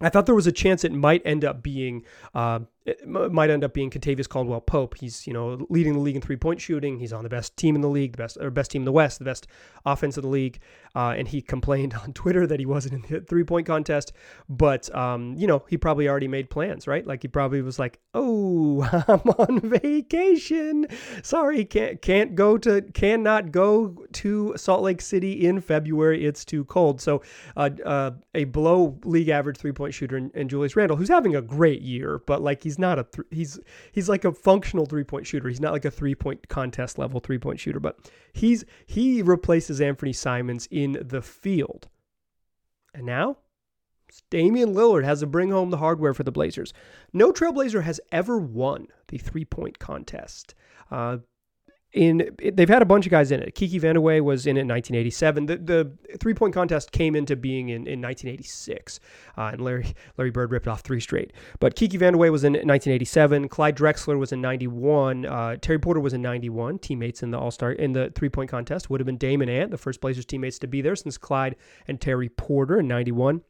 I 0.00 0.08
thought 0.08 0.26
there 0.26 0.34
was 0.34 0.46
a 0.46 0.52
chance 0.52 0.84
it 0.84 0.92
might 0.92 1.22
end 1.24 1.44
up 1.44 1.62
being 1.62 2.04
uh, 2.34 2.60
it 2.86 3.06
might 3.06 3.50
end 3.50 3.62
up 3.62 3.74
being 3.74 3.90
Kentavious 3.90 4.28
Caldwell 4.28 4.60
Pope. 4.60 4.96
He's 4.98 5.26
you 5.26 5.32
know 5.32 5.66
leading 5.68 5.92
the 5.92 5.98
league 6.00 6.16
in 6.16 6.22
three 6.22 6.36
point 6.36 6.60
shooting. 6.60 6.98
He's 6.98 7.12
on 7.12 7.24
the 7.24 7.28
best 7.28 7.56
team 7.56 7.74
in 7.74 7.82
the 7.82 7.88
league, 7.88 8.12
the 8.12 8.18
best 8.18 8.38
or 8.40 8.50
best 8.50 8.70
team 8.70 8.82
in 8.82 8.86
the 8.86 8.92
West, 8.92 9.18
the 9.18 9.24
best 9.24 9.46
offense 9.84 10.16
in 10.16 10.22
the 10.22 10.28
league. 10.28 10.60
Uh, 10.94 11.14
and 11.16 11.28
he 11.28 11.40
complained 11.40 11.94
on 12.02 12.12
Twitter 12.12 12.46
that 12.46 12.58
he 12.58 12.66
wasn't 12.66 12.94
in 12.94 13.02
the 13.02 13.20
three 13.20 13.44
point 13.44 13.66
contest. 13.66 14.12
But 14.48 14.94
um, 14.94 15.34
you 15.36 15.46
know 15.46 15.62
he 15.68 15.76
probably 15.76 16.08
already 16.08 16.28
made 16.28 16.48
plans, 16.48 16.86
right? 16.86 17.06
Like 17.06 17.22
he 17.22 17.28
probably 17.28 17.60
was 17.60 17.78
like, 17.78 18.00
"Oh, 18.14 18.82
I'm 19.08 19.30
on 19.38 19.60
vacation. 19.60 20.86
Sorry, 21.22 21.66
can't 21.66 22.00
can't 22.00 22.34
go 22.34 22.56
to 22.58 22.80
cannot 22.94 23.52
go 23.52 24.06
to 24.12 24.54
Salt 24.56 24.82
Lake 24.82 25.02
City 25.02 25.46
in 25.46 25.60
February. 25.60 26.24
It's 26.24 26.46
too 26.46 26.64
cold." 26.64 27.02
So 27.02 27.22
uh, 27.56 27.70
uh, 27.84 28.12
a 28.34 28.44
below 28.44 28.98
league 29.04 29.28
average 29.28 29.58
three 29.58 29.72
point 29.72 29.92
shooter 29.92 30.16
in, 30.16 30.30
in 30.34 30.48
Julius 30.48 30.76
Randle, 30.76 30.96
who's 30.96 31.10
having 31.10 31.36
a 31.36 31.42
great 31.42 31.82
year, 31.82 32.22
but 32.26 32.42
like 32.42 32.62
he's 32.62 32.69
he's 32.70 32.78
not 32.78 33.00
a 33.00 33.04
th- 33.04 33.26
he's 33.32 33.58
he's 33.90 34.08
like 34.08 34.24
a 34.24 34.30
functional 34.30 34.86
three 34.86 35.02
point 35.02 35.26
shooter. 35.26 35.48
He's 35.48 35.60
not 35.60 35.72
like 35.72 35.84
a 35.84 35.90
three 35.90 36.14
point 36.14 36.48
contest 36.48 36.98
level 36.98 37.18
three 37.18 37.38
point 37.38 37.58
shooter, 37.58 37.80
but 37.80 37.98
he's 38.32 38.64
he 38.86 39.22
replaces 39.22 39.80
Anthony 39.80 40.12
Simons 40.12 40.68
in 40.70 40.96
the 41.02 41.20
field. 41.20 41.88
And 42.94 43.04
now 43.06 43.38
Damian 44.30 44.72
Lillard 44.72 45.04
has 45.04 45.18
to 45.20 45.26
bring 45.26 45.50
home 45.50 45.70
the 45.70 45.78
hardware 45.78 46.14
for 46.14 46.22
the 46.22 46.30
Blazers. 46.30 46.72
No 47.12 47.32
Trailblazer 47.32 47.82
has 47.82 48.00
ever 48.12 48.38
won 48.38 48.86
the 49.08 49.18
three 49.18 49.44
point 49.44 49.80
contest. 49.80 50.54
Uh, 50.92 51.18
in 51.92 52.36
they've 52.52 52.68
had 52.68 52.82
a 52.82 52.86
bunch 52.86 53.06
of 53.06 53.10
guys 53.10 53.32
in 53.32 53.42
it. 53.42 53.54
Kiki 53.54 53.80
Vandeweghe 53.80 54.22
was 54.22 54.46
in 54.46 54.56
it 54.56 54.60
in 54.60 54.68
1987. 54.68 55.46
The 55.46 55.56
the 55.56 56.18
three 56.18 56.34
point 56.34 56.54
contest 56.54 56.92
came 56.92 57.16
into 57.16 57.34
being 57.34 57.68
in, 57.68 57.86
in 57.86 58.00
1986, 58.00 59.00
uh, 59.36 59.50
and 59.52 59.60
Larry 59.60 59.94
Larry 60.16 60.30
Bird 60.30 60.52
ripped 60.52 60.68
off 60.68 60.82
three 60.82 61.00
straight. 61.00 61.32
But 61.58 61.74
Kiki 61.74 61.98
Vandeweghe 61.98 62.30
was 62.30 62.44
in 62.44 62.52
1987. 62.52 63.48
Clyde 63.48 63.76
Drexler 63.76 64.18
was 64.18 64.30
in 64.32 64.40
91. 64.40 65.26
Uh, 65.26 65.56
Terry 65.60 65.78
Porter 65.78 66.00
was 66.00 66.12
in 66.12 66.22
91. 66.22 66.78
Teammates 66.78 67.22
in 67.22 67.30
the 67.32 67.38
All 67.38 67.50
Star 67.50 67.72
in 67.72 67.92
the 67.92 68.12
three 68.14 68.28
point 68.28 68.50
contest 68.50 68.88
would 68.88 69.00
have 69.00 69.06
been 69.06 69.18
Damon 69.18 69.48
Ant, 69.48 69.70
the 69.70 69.78
first 69.78 70.00
Blazers 70.00 70.24
teammates 70.24 70.58
to 70.60 70.68
be 70.68 70.82
there 70.82 70.94
since 70.94 71.18
Clyde 71.18 71.56
and 71.88 72.00
Terry 72.00 72.28
Porter 72.28 72.78
in 72.78 72.86
91. 72.86 73.42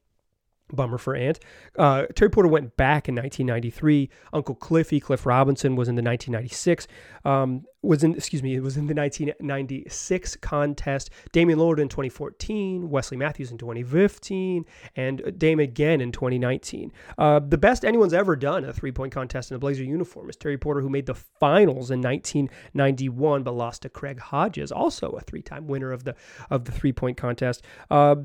Bummer 0.72 0.98
for 0.98 1.14
Ant. 1.14 1.40
Uh, 1.78 2.06
Terry 2.14 2.30
Porter 2.30 2.48
went 2.48 2.76
back 2.76 3.08
in 3.08 3.14
1993. 3.14 4.08
Uncle 4.32 4.54
Cliffy, 4.54 5.00
Cliff 5.00 5.26
Robinson, 5.26 5.76
was 5.76 5.88
in 5.88 5.96
the 5.96 6.02
1996. 6.02 6.86
Um, 7.24 7.64
was 7.82 8.04
in 8.04 8.14
excuse 8.14 8.42
me, 8.42 8.54
it 8.54 8.62
was 8.62 8.76
in 8.76 8.86
the 8.86 8.94
1996 8.94 10.36
contest. 10.36 11.10
Damian 11.32 11.58
Lillard 11.58 11.78
in 11.78 11.88
2014. 11.88 12.90
Wesley 12.90 13.16
Matthews 13.16 13.50
in 13.50 13.58
2015, 13.58 14.64
and 14.96 15.38
Dame 15.38 15.60
again 15.60 16.00
in 16.00 16.12
2019. 16.12 16.92
Uh, 17.16 17.40
the 17.40 17.58
best 17.58 17.84
anyone's 17.84 18.12
ever 18.12 18.36
done 18.36 18.64
a 18.64 18.72
three 18.72 18.92
point 18.92 19.12
contest 19.12 19.50
in 19.50 19.56
a 19.56 19.58
Blazer 19.58 19.84
uniform 19.84 20.28
is 20.28 20.36
Terry 20.36 20.58
Porter, 20.58 20.80
who 20.80 20.90
made 20.90 21.06
the 21.06 21.14
finals 21.14 21.90
in 21.90 22.00
1991 22.02 23.42
but 23.42 23.54
lost 23.54 23.82
to 23.82 23.88
Craig 23.88 24.18
Hodges, 24.18 24.70
also 24.70 25.10
a 25.12 25.20
three 25.20 25.42
time 25.42 25.66
winner 25.66 25.92
of 25.92 26.04
the 26.04 26.14
of 26.50 26.64
the 26.64 26.72
three 26.72 26.92
point 26.92 27.16
contest. 27.16 27.62
Uh, 27.90 28.16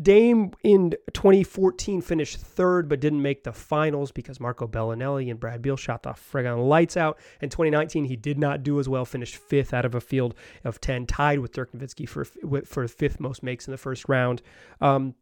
Dame 0.00 0.50
in 0.62 0.90
2014 1.14 2.02
finished 2.02 2.36
third, 2.36 2.88
but 2.88 3.00
didn't 3.00 3.22
make 3.22 3.44
the 3.44 3.52
finals 3.52 4.12
because 4.12 4.38
Marco 4.38 4.66
Belinelli 4.66 5.30
and 5.30 5.40
Brad 5.40 5.62
Beal 5.62 5.76
shot 5.76 6.02
the 6.02 6.10
friggin' 6.10 6.68
lights 6.68 6.98
out. 6.98 7.18
In 7.40 7.48
2019, 7.48 8.04
he 8.04 8.16
did 8.16 8.38
not 8.38 8.62
do 8.62 8.78
as 8.78 8.88
well, 8.88 9.06
finished 9.06 9.36
fifth 9.36 9.72
out 9.72 9.86
of 9.86 9.94
a 9.94 10.00
field 10.00 10.34
of 10.64 10.80
10, 10.82 11.06
tied 11.06 11.38
with 11.38 11.52
Dirk 11.52 11.72
Nowitzki 11.72 12.06
for 12.06 12.26
for 12.64 12.86
fifth 12.88 13.20
most 13.20 13.42
makes 13.42 13.66
in 13.66 13.72
the 13.72 13.78
first 13.78 14.06
round. 14.06 14.42
Um, 14.82 15.14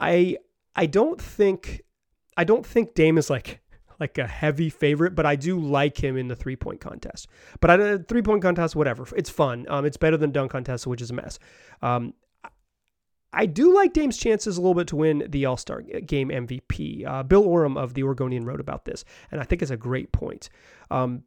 I 0.00 0.38
I 0.74 0.86
don't 0.86 1.20
think 1.20 1.82
I 2.36 2.44
don't 2.44 2.66
think 2.66 2.94
Dame 2.94 3.16
is 3.16 3.30
like 3.30 3.60
like 4.00 4.18
a 4.18 4.26
heavy 4.26 4.70
favorite, 4.70 5.14
but 5.14 5.26
I 5.26 5.36
do 5.36 5.58
like 5.58 6.02
him 6.02 6.16
in 6.16 6.28
the 6.28 6.36
three 6.36 6.56
point 6.56 6.80
contest. 6.80 7.28
But 7.60 7.70
I 7.70 7.98
three 7.98 8.22
point 8.22 8.42
contest, 8.42 8.76
whatever, 8.76 9.06
it's 9.16 9.30
fun. 9.30 9.66
Um, 9.68 9.84
it's 9.84 9.96
better 9.96 10.16
than 10.16 10.32
dunk 10.32 10.50
contest, 10.50 10.86
which 10.86 11.02
is 11.02 11.10
a 11.10 11.14
mess. 11.14 11.38
Um, 11.82 12.14
I 13.32 13.46
do 13.46 13.74
like 13.74 13.92
Dame's 13.92 14.16
chances 14.16 14.56
a 14.56 14.60
little 14.60 14.74
bit 14.74 14.86
to 14.88 14.96
win 14.96 15.26
the 15.28 15.44
All 15.44 15.56
Star 15.56 15.82
Game 15.82 16.30
MVP. 16.30 17.06
Uh, 17.06 17.22
Bill 17.22 17.44
Oram 17.44 17.76
of 17.76 17.94
the 17.94 18.02
Oregonian 18.02 18.44
wrote 18.44 18.60
about 18.60 18.84
this, 18.84 19.04
and 19.30 19.40
I 19.40 19.44
think 19.44 19.62
it's 19.62 19.70
a 19.70 19.76
great 19.76 20.12
point. 20.12 20.48
Um, 20.90 21.24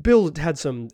Bill 0.00 0.30
had 0.36 0.58
some 0.58 0.88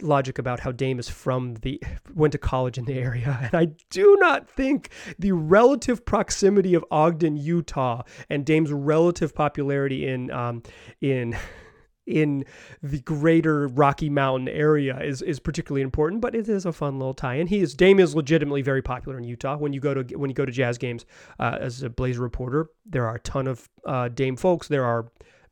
logic 0.00 0.38
about 0.38 0.60
how 0.60 0.72
Dame 0.72 0.98
is 0.98 1.08
from 1.08 1.54
the 1.54 1.82
went 2.14 2.32
to 2.32 2.38
college 2.38 2.78
in 2.78 2.84
the 2.84 2.94
area, 2.94 3.38
and 3.52 3.54
I 3.54 3.66
do 3.90 4.16
not 4.20 4.48
think 4.48 4.90
the 5.18 5.32
relative 5.32 6.04
proximity 6.04 6.74
of 6.74 6.84
Ogden, 6.90 7.36
Utah, 7.36 8.02
and 8.28 8.44
Dame's 8.44 8.72
relative 8.72 9.34
popularity 9.34 10.06
in 10.06 10.30
um, 10.30 10.62
in 11.00 11.36
in 12.10 12.44
the 12.82 13.00
greater 13.00 13.68
Rocky 13.68 14.10
Mountain 14.10 14.48
area 14.48 14.98
is 15.00 15.22
is 15.22 15.40
particularly 15.40 15.82
important, 15.82 16.20
but 16.20 16.34
it 16.34 16.48
is 16.48 16.66
a 16.66 16.72
fun 16.72 16.98
little 16.98 17.14
tie. 17.14 17.34
And 17.34 17.48
he 17.48 17.60
is 17.60 17.74
Dame 17.74 18.00
is 18.00 18.14
legitimately 18.14 18.62
very 18.62 18.82
popular 18.82 19.18
in 19.18 19.24
Utah. 19.24 19.56
When 19.56 19.72
you 19.72 19.80
go 19.80 19.94
to 19.94 20.16
when 20.16 20.30
you 20.30 20.34
go 20.34 20.44
to 20.44 20.52
jazz 20.52 20.78
games 20.78 21.06
uh, 21.38 21.58
as 21.60 21.82
a 21.82 21.90
Blazer 21.90 22.20
reporter, 22.20 22.70
there 22.84 23.06
are 23.06 23.16
a 23.16 23.20
ton 23.20 23.46
of 23.46 23.68
uh, 23.86 24.08
Dame 24.08 24.36
folks. 24.36 24.68
There 24.68 24.84
are 24.84 25.10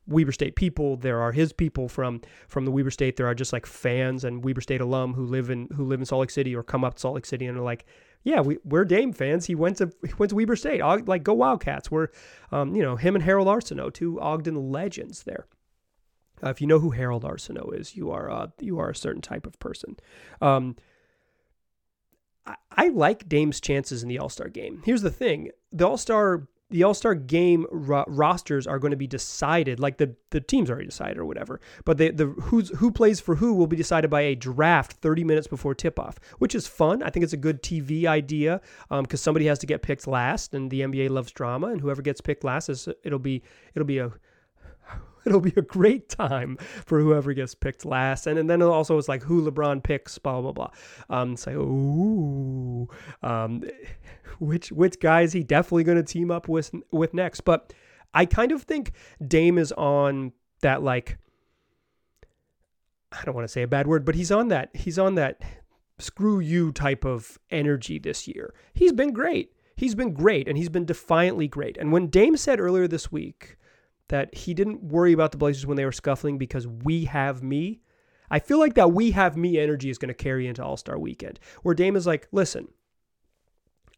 Weber 0.09 0.31
State 0.31 0.55
people. 0.55 0.97
There 0.97 1.21
are 1.21 1.31
his 1.31 1.53
people 1.53 1.87
from 1.87 2.21
from 2.47 2.65
the 2.65 2.71
Weber 2.71 2.91
State. 2.91 3.15
There 3.15 3.27
are 3.27 3.35
just 3.35 3.53
like 3.53 3.65
fans 3.65 4.23
and 4.23 4.43
Weber 4.43 4.61
State 4.61 4.81
alum 4.81 5.13
who 5.13 5.25
live 5.25 5.49
in 5.49 5.67
who 5.75 5.85
live 5.85 5.99
in 5.99 6.05
Salt 6.05 6.21
Lake 6.21 6.31
City 6.31 6.55
or 6.55 6.63
come 6.63 6.83
up 6.83 6.95
to 6.95 7.01
Salt 7.01 7.15
Lake 7.15 7.25
City 7.25 7.45
and 7.45 7.57
are 7.57 7.63
like, 7.63 7.85
yeah, 8.23 8.41
we, 8.41 8.57
we're 8.65 8.85
Dame 8.85 9.13
fans. 9.13 9.45
He 9.45 9.55
went 9.55 9.77
to 9.77 9.91
he 10.05 10.13
went 10.17 10.31
to 10.31 10.35
Weber 10.35 10.55
State. 10.55 10.81
Like 10.81 11.23
go 11.23 11.33
Wildcats. 11.33 11.89
We're 11.89 12.09
um, 12.51 12.75
you 12.75 12.81
know 12.81 12.95
him 12.95 13.15
and 13.15 13.23
Harold 13.23 13.47
Arceneaux, 13.47 13.93
two 13.93 14.19
Ogden 14.19 14.71
legends 14.71 15.23
there. 15.23 15.45
Uh, 16.43 16.49
if 16.49 16.61
you 16.61 16.67
know 16.67 16.79
who 16.79 16.91
Harold 16.91 17.23
Arceneaux 17.23 17.71
is, 17.71 17.95
you 17.95 18.11
are 18.11 18.29
uh, 18.29 18.47
you 18.59 18.79
are 18.79 18.89
a 18.89 18.95
certain 18.95 19.21
type 19.21 19.45
of 19.45 19.59
person. 19.59 19.97
Um, 20.41 20.75
I, 22.45 22.55
I 22.71 22.87
like 22.89 23.29
Dame's 23.29 23.59
chances 23.59 24.03
in 24.03 24.09
the 24.09 24.19
All 24.19 24.29
Star 24.29 24.49
game. 24.49 24.81
Here's 24.85 25.01
the 25.01 25.11
thing: 25.11 25.51
the 25.71 25.87
All 25.87 25.97
Star 25.97 26.47
the 26.71 26.83
All 26.83 26.93
Star 26.93 27.15
game 27.15 27.65
ro- 27.71 28.05
rosters 28.07 28.67
are 28.67 28.79
going 28.79 28.91
to 28.91 28.97
be 28.97 29.07
decided, 29.07 29.79
like 29.79 29.97
the 29.97 30.15
the 30.29 30.39
teams 30.39 30.69
already 30.69 30.85
decided 30.85 31.17
or 31.17 31.25
whatever. 31.25 31.59
But 31.83 31.97
the 31.97 32.11
the 32.11 32.27
who's 32.27 32.69
who 32.77 32.91
plays 32.91 33.19
for 33.19 33.35
who 33.35 33.53
will 33.53 33.67
be 33.67 33.75
decided 33.75 34.09
by 34.09 34.21
a 34.21 34.35
draft 34.35 34.93
30 34.93 35.23
minutes 35.23 35.47
before 35.47 35.73
tip 35.73 35.99
off, 35.99 36.19
which 36.37 36.53
is 36.53 36.67
fun. 36.67 37.01
I 37.01 37.09
think 37.09 37.23
it's 37.23 37.33
a 37.33 37.37
good 37.37 37.63
TV 37.63 38.05
idea 38.05 38.61
because 38.89 39.19
um, 39.19 39.23
somebody 39.23 39.47
has 39.47 39.59
to 39.59 39.65
get 39.65 39.81
picked 39.81 40.07
last, 40.07 40.53
and 40.53 40.69
the 40.69 40.81
NBA 40.81 41.09
loves 41.09 41.31
drama, 41.31 41.67
and 41.67 41.81
whoever 41.81 42.01
gets 42.01 42.21
picked 42.21 42.43
last 42.43 42.69
is 42.69 42.87
it'll 43.03 43.19
be 43.19 43.41
it'll 43.73 43.85
be 43.85 43.99
a 43.99 44.11
it'll 45.29 45.41
be 45.41 45.53
a 45.55 45.61
great 45.61 46.09
time 46.09 46.57
for 46.85 46.99
whoever 46.99 47.33
gets 47.33 47.55
picked 47.55 47.85
last. 47.85 48.27
And, 48.27 48.39
and 48.39 48.49
then 48.49 48.61
also 48.61 48.97
it's 48.97 49.07
like 49.07 49.23
who 49.23 49.49
LeBron 49.49 49.83
picks, 49.83 50.17
blah 50.17 50.41
blah 50.41 50.51
blah. 50.51 50.71
Um, 51.09 51.37
say, 51.37 51.53
so, 51.53 51.61
ooh, 51.61 52.89
um, 53.21 53.63
which 54.39 54.71
which 54.71 54.99
guy 54.99 55.21
is 55.21 55.33
he 55.33 55.43
definitely 55.43 55.83
going 55.83 55.97
to 55.97 56.03
team 56.03 56.31
up 56.31 56.47
with 56.47 56.73
with 56.91 57.13
next? 57.13 57.41
But 57.41 57.73
I 58.13 58.25
kind 58.25 58.51
of 58.51 58.63
think 58.63 58.93
Dame 59.25 59.57
is 59.57 59.71
on 59.73 60.33
that 60.61 60.83
like. 60.83 61.17
I 63.11 63.23
don't 63.25 63.33
want 63.33 63.45
to 63.45 63.51
say 63.51 63.63
a 63.63 63.67
bad 63.67 63.87
word, 63.87 64.05
but 64.05 64.13
he's 64.13 64.31
on 64.31 64.49
that. 64.49 64.69
He's 64.75 64.99
on 64.99 65.15
that 65.15 65.41
screw 65.97 66.39
you 66.39 66.71
type 66.71 67.03
of 67.03 67.39
energy 67.49 67.97
this 67.97 68.27
year. 68.27 68.53
He's 68.73 68.93
been 68.93 69.11
great. 69.11 69.51
He's 69.75 69.95
been 69.95 70.13
great, 70.13 70.47
and 70.47 70.57
he's 70.57 70.69
been 70.69 70.85
defiantly 70.85 71.47
great. 71.47 71.77
And 71.77 71.91
when 71.91 72.07
Dame 72.07 72.37
said 72.37 72.59
earlier 72.59 72.87
this 72.87 73.11
week 73.11 73.57
that 74.09 74.35
he 74.35 74.53
didn't 74.53 74.83
worry 74.83 75.13
about 75.13 75.31
the 75.31 75.37
Blazers 75.37 75.65
when 75.65 75.77
they 75.77 75.85
were 75.85 75.91
scuffling 75.91 76.37
because 76.37 76.67
we 76.67 77.05
have 77.05 77.41
me. 77.41 77.81
I 78.29 78.39
feel 78.39 78.59
like 78.59 78.75
that 78.75 78.91
we 78.91 79.11
have 79.11 79.37
me 79.37 79.57
energy 79.57 79.89
is 79.89 79.97
going 79.97 80.09
to 80.09 80.13
carry 80.13 80.47
into 80.47 80.63
All 80.63 80.77
Star 80.77 80.99
weekend, 80.99 81.39
where 81.63 81.73
Dame 81.73 81.95
is 81.95 82.05
like, 82.05 82.27
listen, 82.31 82.67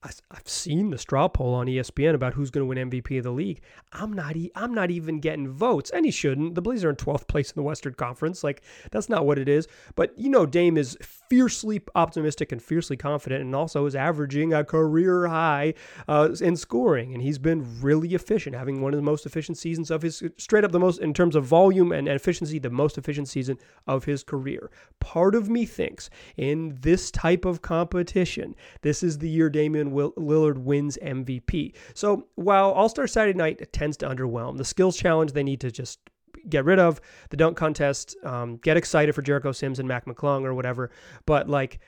I've 0.04 0.48
seen 0.48 0.90
the 0.90 0.98
straw 0.98 1.28
poll 1.28 1.54
on 1.54 1.68
ESPN 1.68 2.16
about 2.16 2.34
who's 2.34 2.50
going 2.50 2.64
to 2.64 2.66
win 2.66 2.90
MVP 2.90 3.20
of 3.20 3.24
the 3.24 3.32
league. 3.32 3.62
I'm 3.92 4.12
not. 4.12 4.36
E- 4.36 4.52
I'm 4.56 4.74
not 4.74 4.90
even 4.90 5.20
getting 5.20 5.48
votes, 5.48 5.92
and 5.92 6.06
he 6.06 6.12
shouldn't. 6.12 6.56
The 6.56 6.62
Blazers 6.62 6.86
are 6.86 6.90
in 6.90 6.96
12th 6.96 7.28
place 7.28 7.52
in 7.52 7.56
the 7.56 7.62
Western 7.62 7.94
Conference. 7.94 8.44
Like 8.44 8.64
that's 8.90 9.10
not 9.10 9.28
what 9.28 9.38
it 9.38 9.48
is. 9.48 9.68
But 9.94 10.18
you 10.18 10.30
know, 10.30 10.48
Dame 10.48 10.76
is 10.76 10.98
fiercely 11.04 11.82
optimistic 11.94 12.52
and 12.52 12.60
fiercely 12.60 12.98
confident, 12.98 13.44
and 13.44 13.56
also 13.56 13.86
is 13.86 13.96
averaging 13.96 14.54
a 14.54 14.64
career 14.64 15.28
high 15.28 15.76
uh, 16.08 16.30
in 16.42 16.56
scoring, 16.56 17.14
and 17.14 17.22
he's 17.22 17.38
been 17.38 17.80
really 17.80 18.16
efficient, 18.16 18.56
having 18.56 18.82
one 18.82 18.94
of 18.94 18.98
the 18.98 19.04
most 19.04 19.28
efficient 19.28 19.60
seasons 19.60 19.92
of 19.92 20.02
his 20.02 20.24
straight 20.38 20.64
up 20.64 20.72
the 20.72 20.80
most 20.80 21.00
in 21.00 21.14
terms 21.14 21.36
of 21.36 21.46
volume 21.46 21.92
and, 21.92 22.08
efficiency, 22.08 22.58
the 22.58 22.72
most 22.72 22.98
efficient 22.98 23.28
season 23.28 23.58
of 23.86 24.06
his 24.06 24.24
career. 24.24 24.72
Part 25.00 25.36
of 25.36 25.48
me 25.48 25.68
thinks 25.68 26.10
in 26.38 26.78
this 26.82 27.12
type 27.12 27.46
of 27.46 27.62
competition, 27.62 28.56
this 28.82 29.04
is 29.04 29.20
the 29.20 29.30
year 29.30 29.50
Damian 29.50 29.91
Lillard 29.92 30.58
wins 30.58 30.98
MVP. 31.02 31.76
So 31.94 32.28
while 32.36 32.72
All 32.72 32.90
Star 32.90 33.08
Saturday 33.08 33.38
night 33.38 33.72
tends 33.74 33.98
to 33.98 34.08
underwhelm, 34.08 34.58
the 34.58 34.66
skills 34.66 34.98
challenge 34.98 35.34
they 35.34 35.44
need 35.44 35.62
to 35.62 35.72
just 35.72 36.00
get 36.50 36.66
rid 36.66 36.80
of, 36.80 37.02
the 37.30 37.38
dunk 37.38 37.58
contest, 37.58 38.16
um, 38.24 38.58
get 38.58 38.78
excited 38.78 39.14
for 39.14 39.22
Jericho 39.22 39.52
Sims 39.52 39.80
and 39.80 39.88
Mac 39.88 40.06
McClung 40.06 40.44
or 40.44 40.54
whatever. 40.54 40.92
But 41.26 41.50
like, 41.50 41.80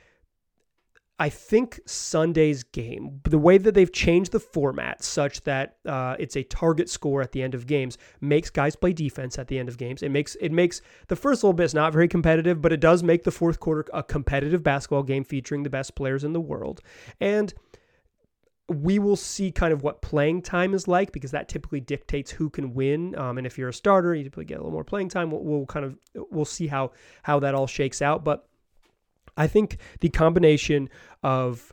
I 1.16 1.28
think 1.28 1.78
Sunday's 1.86 2.64
game, 2.64 3.20
the 3.22 3.38
way 3.38 3.56
that 3.56 3.72
they've 3.72 3.92
changed 3.92 4.32
the 4.32 4.40
format 4.40 5.04
such 5.04 5.42
that 5.42 5.76
uh, 5.86 6.16
it's 6.18 6.36
a 6.36 6.42
target 6.42 6.90
score 6.90 7.22
at 7.22 7.30
the 7.30 7.40
end 7.40 7.54
of 7.54 7.68
games, 7.68 7.98
makes 8.20 8.50
guys 8.50 8.74
play 8.74 8.92
defense 8.92 9.38
at 9.38 9.46
the 9.46 9.56
end 9.56 9.68
of 9.68 9.78
games. 9.78 10.02
It 10.02 10.08
makes 10.08 10.34
it 10.40 10.50
makes 10.50 10.82
the 11.06 11.14
first 11.14 11.44
little 11.44 11.52
bit 11.52 11.72
not 11.72 11.92
very 11.92 12.08
competitive, 12.08 12.60
but 12.60 12.72
it 12.72 12.80
does 12.80 13.04
make 13.04 13.22
the 13.22 13.30
fourth 13.30 13.60
quarter 13.60 13.84
a 13.94 14.02
competitive 14.02 14.64
basketball 14.64 15.04
game 15.04 15.22
featuring 15.22 15.62
the 15.62 15.70
best 15.70 15.94
players 15.94 16.24
in 16.24 16.32
the 16.32 16.40
world. 16.40 16.80
And 17.20 17.54
we 18.68 18.98
will 18.98 19.16
see 19.16 19.52
kind 19.52 19.72
of 19.72 19.82
what 19.82 20.00
playing 20.00 20.40
time 20.40 20.72
is 20.72 20.88
like 20.88 21.12
because 21.12 21.32
that 21.32 21.48
typically 21.48 21.80
dictates 21.80 22.30
who 22.30 22.48
can 22.48 22.72
win. 22.72 23.16
Um, 23.18 23.36
and 23.36 23.46
if 23.46 23.58
you're 23.58 23.68
a 23.68 23.74
starter, 23.74 24.14
you 24.14 24.24
typically 24.24 24.46
get 24.46 24.54
a 24.54 24.60
little 24.60 24.72
more 24.72 24.84
playing 24.84 25.10
time. 25.10 25.30
We'll, 25.30 25.42
we'll 25.42 25.66
kind 25.66 25.84
of 25.84 25.98
we'll 26.30 26.46
see 26.46 26.66
how 26.66 26.92
how 27.22 27.40
that 27.40 27.54
all 27.54 27.66
shakes 27.66 28.00
out. 28.00 28.24
But 28.24 28.48
I 29.36 29.46
think 29.48 29.78
the 30.00 30.08
combination 30.08 30.88
of 31.22 31.72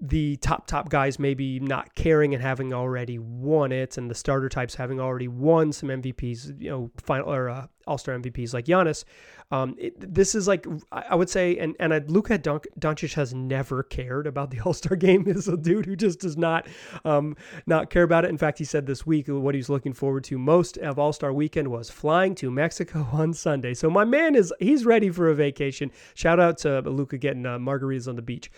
the 0.00 0.36
top 0.36 0.66
top 0.66 0.88
guys 0.88 1.18
maybe 1.18 1.60
not 1.60 1.94
caring 1.94 2.32
and 2.32 2.42
having 2.42 2.72
already 2.72 3.18
won 3.18 3.70
it, 3.70 3.98
and 3.98 4.10
the 4.10 4.14
starter 4.14 4.48
types 4.48 4.74
having 4.74 4.98
already 4.98 5.28
won 5.28 5.72
some 5.72 5.90
MVPs, 5.90 6.60
you 6.60 6.70
know, 6.70 6.90
final 7.02 7.30
or 7.32 7.50
uh, 7.50 7.66
All 7.86 7.98
Star 7.98 8.16
MVPs 8.18 8.54
like 8.54 8.64
Giannis. 8.64 9.04
Um, 9.52 9.74
it, 9.78 10.14
this 10.14 10.34
is 10.34 10.48
like 10.48 10.66
I 10.90 11.14
would 11.14 11.28
say, 11.28 11.58
and 11.58 11.76
and 11.78 11.92
I, 11.92 11.98
Luka 11.98 12.38
Don- 12.38 12.60
Doncic 12.78 13.12
has 13.14 13.34
never 13.34 13.82
cared 13.82 14.26
about 14.26 14.50
the 14.50 14.60
All 14.64 14.72
Star 14.72 14.96
game. 14.96 15.28
Is 15.28 15.48
a 15.48 15.56
dude 15.56 15.84
who 15.84 15.96
just 15.96 16.20
does 16.20 16.36
not 16.36 16.66
um, 17.04 17.36
not 17.66 17.90
care 17.90 18.04
about 18.04 18.24
it. 18.24 18.30
In 18.30 18.38
fact, 18.38 18.58
he 18.58 18.64
said 18.64 18.86
this 18.86 19.04
week 19.04 19.26
what 19.28 19.54
he's 19.54 19.68
looking 19.68 19.92
forward 19.92 20.24
to 20.24 20.38
most 20.38 20.78
of 20.78 20.98
All 20.98 21.12
Star 21.12 21.32
Weekend 21.32 21.68
was 21.68 21.90
flying 21.90 22.34
to 22.36 22.50
Mexico 22.50 23.06
on 23.12 23.34
Sunday. 23.34 23.74
So 23.74 23.90
my 23.90 24.04
man 24.04 24.34
is 24.34 24.50
he's 24.60 24.86
ready 24.86 25.10
for 25.10 25.28
a 25.28 25.34
vacation. 25.34 25.90
Shout 26.14 26.40
out 26.40 26.56
to 26.58 26.80
Luka 26.80 27.18
getting 27.18 27.44
uh, 27.44 27.58
margaritas 27.58 28.08
on 28.08 28.16
the 28.16 28.22
beach. 28.22 28.50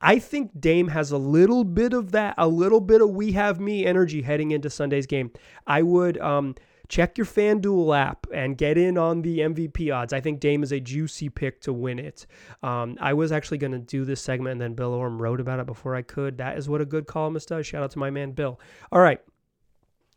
I 0.00 0.18
think 0.18 0.60
Dame 0.60 0.88
has 0.88 1.10
a 1.10 1.18
little 1.18 1.64
bit 1.64 1.92
of 1.92 2.12
that, 2.12 2.34
a 2.38 2.46
little 2.46 2.80
bit 2.80 3.00
of 3.00 3.10
we 3.10 3.32
have 3.32 3.58
me 3.58 3.84
energy 3.84 4.22
heading 4.22 4.52
into 4.52 4.70
Sunday's 4.70 5.06
game. 5.06 5.32
I 5.66 5.82
would 5.82 6.18
um, 6.18 6.54
check 6.88 7.18
your 7.18 7.26
FanDuel 7.26 7.96
app 7.96 8.26
and 8.32 8.56
get 8.56 8.78
in 8.78 8.96
on 8.96 9.22
the 9.22 9.40
MVP 9.40 9.94
odds. 9.94 10.12
I 10.12 10.20
think 10.20 10.40
Dame 10.40 10.62
is 10.62 10.72
a 10.72 10.78
juicy 10.78 11.28
pick 11.28 11.60
to 11.62 11.72
win 11.72 11.98
it. 11.98 12.26
Um, 12.62 12.96
I 13.00 13.12
was 13.14 13.32
actually 13.32 13.58
going 13.58 13.72
to 13.72 13.78
do 13.78 14.04
this 14.04 14.20
segment 14.20 14.52
and 14.52 14.60
then 14.60 14.74
Bill 14.74 14.94
Oram 14.94 15.20
wrote 15.20 15.40
about 15.40 15.60
it 15.60 15.66
before 15.66 15.94
I 15.94 16.02
could. 16.02 16.38
That 16.38 16.58
is 16.58 16.68
what 16.68 16.80
a 16.80 16.86
good 16.86 17.06
columnist 17.06 17.48
does. 17.48 17.66
Shout 17.66 17.82
out 17.82 17.90
to 17.92 17.98
my 17.98 18.10
man 18.10 18.32
Bill. 18.32 18.60
All 18.92 19.00
right, 19.00 19.20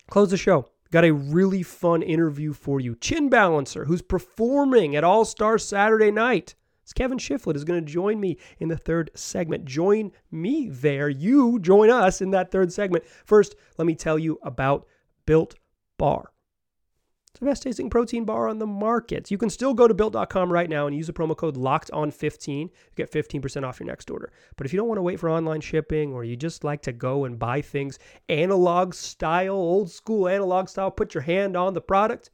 close 0.09 0.29
the 0.29 0.37
show. 0.37 0.67
Got 0.91 1.05
a 1.05 1.13
really 1.13 1.63
fun 1.63 2.01
interview 2.01 2.51
for 2.51 2.79
you. 2.81 2.95
Chin 2.95 3.29
Balancer, 3.29 3.85
who's 3.85 4.01
performing 4.01 4.95
at 4.95 5.05
All 5.05 5.23
Star 5.23 5.57
Saturday 5.57 6.11
night. 6.11 6.55
Kevin 6.93 7.17
Shiflett 7.17 7.55
is 7.55 7.63
going 7.63 7.83
to 7.83 7.91
join 7.91 8.19
me 8.19 8.37
in 8.59 8.67
the 8.67 8.77
third 8.77 9.11
segment. 9.15 9.65
Join 9.65 10.11
me 10.29 10.67
there. 10.69 11.09
You 11.09 11.59
join 11.59 11.89
us 11.89 12.21
in 12.21 12.31
that 12.31 12.51
third 12.51 12.71
segment. 12.73 13.05
First, 13.25 13.55
let 13.77 13.85
me 13.85 13.95
tell 13.95 14.19
you 14.19 14.39
about 14.43 14.85
Built 15.25 15.55
Bar. 15.97 16.31
It's 17.31 17.39
the 17.39 17.45
best 17.45 17.63
tasting 17.63 17.89
protein 17.89 18.25
bar 18.25 18.49
on 18.49 18.59
the 18.59 18.67
market. 18.67 19.31
You 19.31 19.37
can 19.37 19.49
still 19.49 19.73
go 19.73 19.87
to 19.87 19.93
built.com 19.93 20.51
right 20.51 20.69
now 20.69 20.85
and 20.85 20.95
use 20.95 21.07
the 21.07 21.13
promo 21.13 21.35
code 21.35 21.55
locked 21.55 21.89
on 21.91 22.11
15 22.11 22.67
to 22.67 22.75
get 22.97 23.09
15% 23.09 23.63
off 23.63 23.79
your 23.79 23.87
next 23.87 24.11
order. 24.11 24.33
But 24.57 24.65
if 24.65 24.73
you 24.73 24.77
don't 24.77 24.89
want 24.89 24.97
to 24.97 25.03
wait 25.03 25.17
for 25.17 25.29
online 25.29 25.61
shipping 25.61 26.11
or 26.11 26.25
you 26.25 26.35
just 26.35 26.65
like 26.65 26.81
to 26.81 26.91
go 26.91 27.23
and 27.23 27.39
buy 27.39 27.61
things 27.61 27.99
analog 28.27 28.93
style, 28.93 29.53
old 29.53 29.89
school 29.89 30.27
analog 30.27 30.67
style, 30.67 30.91
put 30.91 31.13
your 31.13 31.21
hand 31.21 31.55
on 31.55 31.73
the 31.73 31.79
product, 31.79 32.31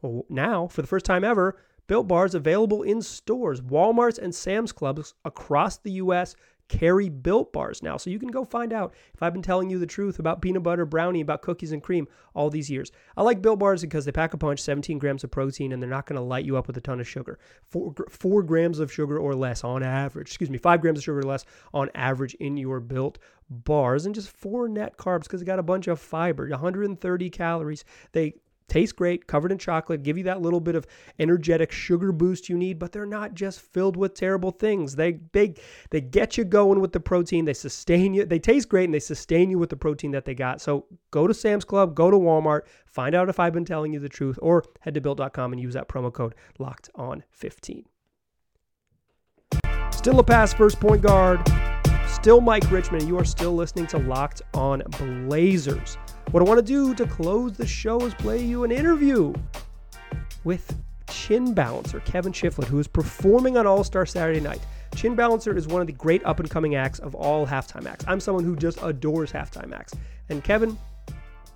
well, 0.00 0.24
now, 0.30 0.66
for 0.68 0.80
the 0.80 0.88
first 0.88 1.04
time 1.04 1.24
ever, 1.24 1.60
Built 1.88 2.06
Bars 2.06 2.34
available 2.34 2.82
in 2.82 3.00
stores. 3.00 3.62
Walmarts 3.62 4.18
and 4.18 4.34
Sam's 4.34 4.72
Clubs 4.72 5.14
across 5.24 5.78
the 5.78 5.92
U.S. 5.92 6.36
carry 6.68 7.08
Built 7.08 7.50
Bars 7.50 7.82
now. 7.82 7.96
So 7.96 8.10
you 8.10 8.18
can 8.18 8.28
go 8.28 8.44
find 8.44 8.74
out 8.74 8.92
if 9.14 9.22
I've 9.22 9.32
been 9.32 9.40
telling 9.40 9.70
you 9.70 9.78
the 9.78 9.86
truth 9.86 10.18
about 10.18 10.42
peanut 10.42 10.62
butter 10.62 10.84
brownie, 10.84 11.22
about 11.22 11.40
cookies 11.40 11.72
and 11.72 11.82
cream 11.82 12.06
all 12.34 12.50
these 12.50 12.70
years. 12.70 12.92
I 13.16 13.22
like 13.22 13.40
Built 13.40 13.58
Bars 13.58 13.80
because 13.80 14.04
they 14.04 14.12
pack 14.12 14.34
a 14.34 14.36
punch, 14.36 14.60
17 14.60 14.98
grams 14.98 15.24
of 15.24 15.30
protein, 15.30 15.72
and 15.72 15.82
they're 15.82 15.88
not 15.88 16.04
going 16.04 16.18
to 16.18 16.22
light 16.22 16.44
you 16.44 16.58
up 16.58 16.66
with 16.66 16.76
a 16.76 16.82
ton 16.82 17.00
of 17.00 17.08
sugar. 17.08 17.38
Four, 17.64 17.94
four 18.10 18.42
grams 18.42 18.80
of 18.80 18.92
sugar 18.92 19.18
or 19.18 19.34
less 19.34 19.64
on 19.64 19.82
average. 19.82 20.28
Excuse 20.28 20.50
me, 20.50 20.58
five 20.58 20.82
grams 20.82 20.98
of 20.98 21.04
sugar 21.04 21.20
or 21.20 21.22
less 21.22 21.46
on 21.72 21.88
average 21.94 22.34
in 22.34 22.58
your 22.58 22.80
Built 22.80 23.18
Bars, 23.48 24.04
and 24.04 24.14
just 24.14 24.28
four 24.28 24.68
net 24.68 24.98
carbs 24.98 25.22
because 25.22 25.40
they 25.40 25.46
got 25.46 25.58
a 25.58 25.62
bunch 25.62 25.88
of 25.88 25.98
fiber, 25.98 26.46
130 26.50 27.30
calories. 27.30 27.82
They 28.12 28.34
taste 28.68 28.96
great, 28.96 29.26
covered 29.26 29.52
in 29.52 29.58
chocolate, 29.58 30.02
give 30.02 30.16
you 30.16 30.24
that 30.24 30.40
little 30.40 30.60
bit 30.60 30.74
of 30.74 30.86
energetic 31.18 31.72
sugar 31.72 32.12
boost 32.12 32.48
you 32.48 32.56
need, 32.56 32.78
but 32.78 32.92
they're 32.92 33.06
not 33.06 33.34
just 33.34 33.60
filled 33.60 33.96
with 33.96 34.14
terrible 34.14 34.50
things. 34.50 34.96
They 34.96 35.20
they 35.32 35.54
they 35.90 36.00
get 36.00 36.36
you 36.36 36.44
going 36.44 36.80
with 36.80 36.92
the 36.92 37.00
protein, 37.00 37.44
they 37.44 37.54
sustain 37.54 38.14
you. 38.14 38.24
They 38.24 38.38
taste 38.38 38.68
great 38.68 38.84
and 38.84 38.94
they 38.94 39.00
sustain 39.00 39.50
you 39.50 39.58
with 39.58 39.70
the 39.70 39.76
protein 39.76 40.12
that 40.12 40.24
they 40.24 40.34
got. 40.34 40.60
So 40.60 40.86
go 41.10 41.26
to 41.26 41.34
Sam's 41.34 41.64
Club, 41.64 41.94
go 41.94 42.10
to 42.10 42.16
Walmart, 42.16 42.62
find 42.86 43.14
out 43.14 43.28
if 43.28 43.40
I've 43.40 43.52
been 43.52 43.64
telling 43.64 43.92
you 43.92 44.00
the 44.00 44.08
truth 44.08 44.38
or 44.42 44.64
head 44.80 44.94
to 44.94 45.00
built.com 45.00 45.52
and 45.52 45.60
use 45.60 45.74
that 45.74 45.88
promo 45.88 46.12
code 46.12 46.34
locked 46.58 46.90
on 46.94 47.24
15. 47.30 47.84
Still 49.90 50.20
a 50.20 50.24
pass 50.24 50.54
first 50.54 50.78
point 50.78 51.02
guard. 51.02 51.40
Still 52.08 52.40
Mike 52.40 52.70
Richman. 52.70 53.06
You 53.06 53.18
are 53.18 53.24
still 53.24 53.54
listening 53.54 53.86
to 53.88 53.98
Locked 53.98 54.42
on 54.54 54.82
Blazers. 54.98 55.98
What 56.30 56.42
I 56.42 56.44
want 56.46 56.58
to 56.58 56.62
do 56.62 56.94
to 56.94 57.06
close 57.06 57.54
the 57.54 57.66
show 57.66 57.98
is 58.00 58.12
play 58.12 58.44
you 58.44 58.62
an 58.64 58.70
interview 58.70 59.32
with 60.44 60.76
Chin 61.08 61.54
Balancer, 61.54 62.00
Kevin 62.00 62.34
Shiflett, 62.34 62.66
who 62.66 62.78
is 62.78 62.86
performing 62.86 63.56
on 63.56 63.66
All 63.66 63.82
Star 63.82 64.04
Saturday 64.04 64.40
night. 64.40 64.60
Chin 64.94 65.14
Balancer 65.14 65.56
is 65.56 65.66
one 65.66 65.80
of 65.80 65.86
the 65.86 65.94
great 65.94 66.22
up 66.26 66.38
and 66.38 66.50
coming 66.50 66.74
acts 66.74 66.98
of 66.98 67.14
all 67.14 67.46
halftime 67.46 67.86
acts. 67.86 68.04
I'm 68.06 68.20
someone 68.20 68.44
who 68.44 68.56
just 68.56 68.78
adores 68.82 69.32
halftime 69.32 69.74
acts. 69.74 69.94
And 70.28 70.44
Kevin 70.44 70.76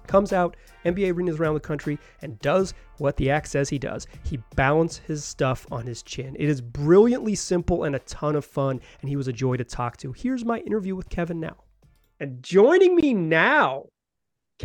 comes 0.07 0.33
out, 0.33 0.57
NBA 0.87 1.15
arenas 1.15 1.39
around 1.39 1.53
the 1.53 1.61
country, 1.61 1.99
and 2.23 2.39
does 2.39 2.73
what 2.97 3.19
the 3.19 3.29
act 3.29 3.49
says 3.49 3.69
he 3.69 3.79
does. 3.79 4.07
He 4.23 4.39
balances 4.57 5.03
his 5.07 5.23
stuff 5.23 5.67
on 5.71 5.87
his 5.87 6.03
chin. 6.03 6.35
It 6.39 6.49
is 6.49 6.63
brilliantly 6.63 7.35
simple 7.35 7.85
and 7.85 7.95
a 7.95 7.99
ton 8.01 8.37
of 8.37 8.47
fun, 8.47 8.81
and 9.03 9.11
he 9.11 9.17
was 9.17 9.29
a 9.29 9.35
joy 9.35 9.59
to 9.59 9.65
talk 9.65 9.99
to. 9.99 10.13
Here's 10.13 10.47
my 10.47 10.61
interview 10.61 10.97
with 10.97 11.11
Kevin 11.11 11.41
now. 11.41 11.57
And 12.19 12.43
joining 12.43 12.95
me 12.95 13.13
now 13.13 13.89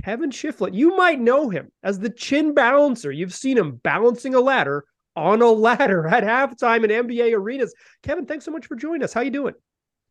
Kevin 0.04 0.30
Shiflett. 0.30 0.74
You 0.74 0.96
might 0.96 1.20
know 1.20 1.50
him 1.50 1.72
as 1.84 2.00
the 2.00 2.10
chin 2.10 2.54
balancer. 2.54 3.12
You've 3.12 3.34
seen 3.34 3.58
him 3.58 3.76
balancing 3.84 4.36
a 4.36 4.40
ladder 4.40 4.86
on 5.16 5.42
a 5.42 5.50
ladder 5.50 6.08
at 6.08 6.24
halftime 6.24 6.84
in 6.84 7.08
NBA 7.08 7.34
arenas. 7.34 7.74
Kevin, 8.04 8.26
thanks 8.26 8.46
so 8.46 8.52
much 8.52 8.68
for 8.68 8.76
joining 8.76 9.04
us. 9.04 9.14
How 9.14 9.22
you 9.22 9.32
doing? 9.32 9.56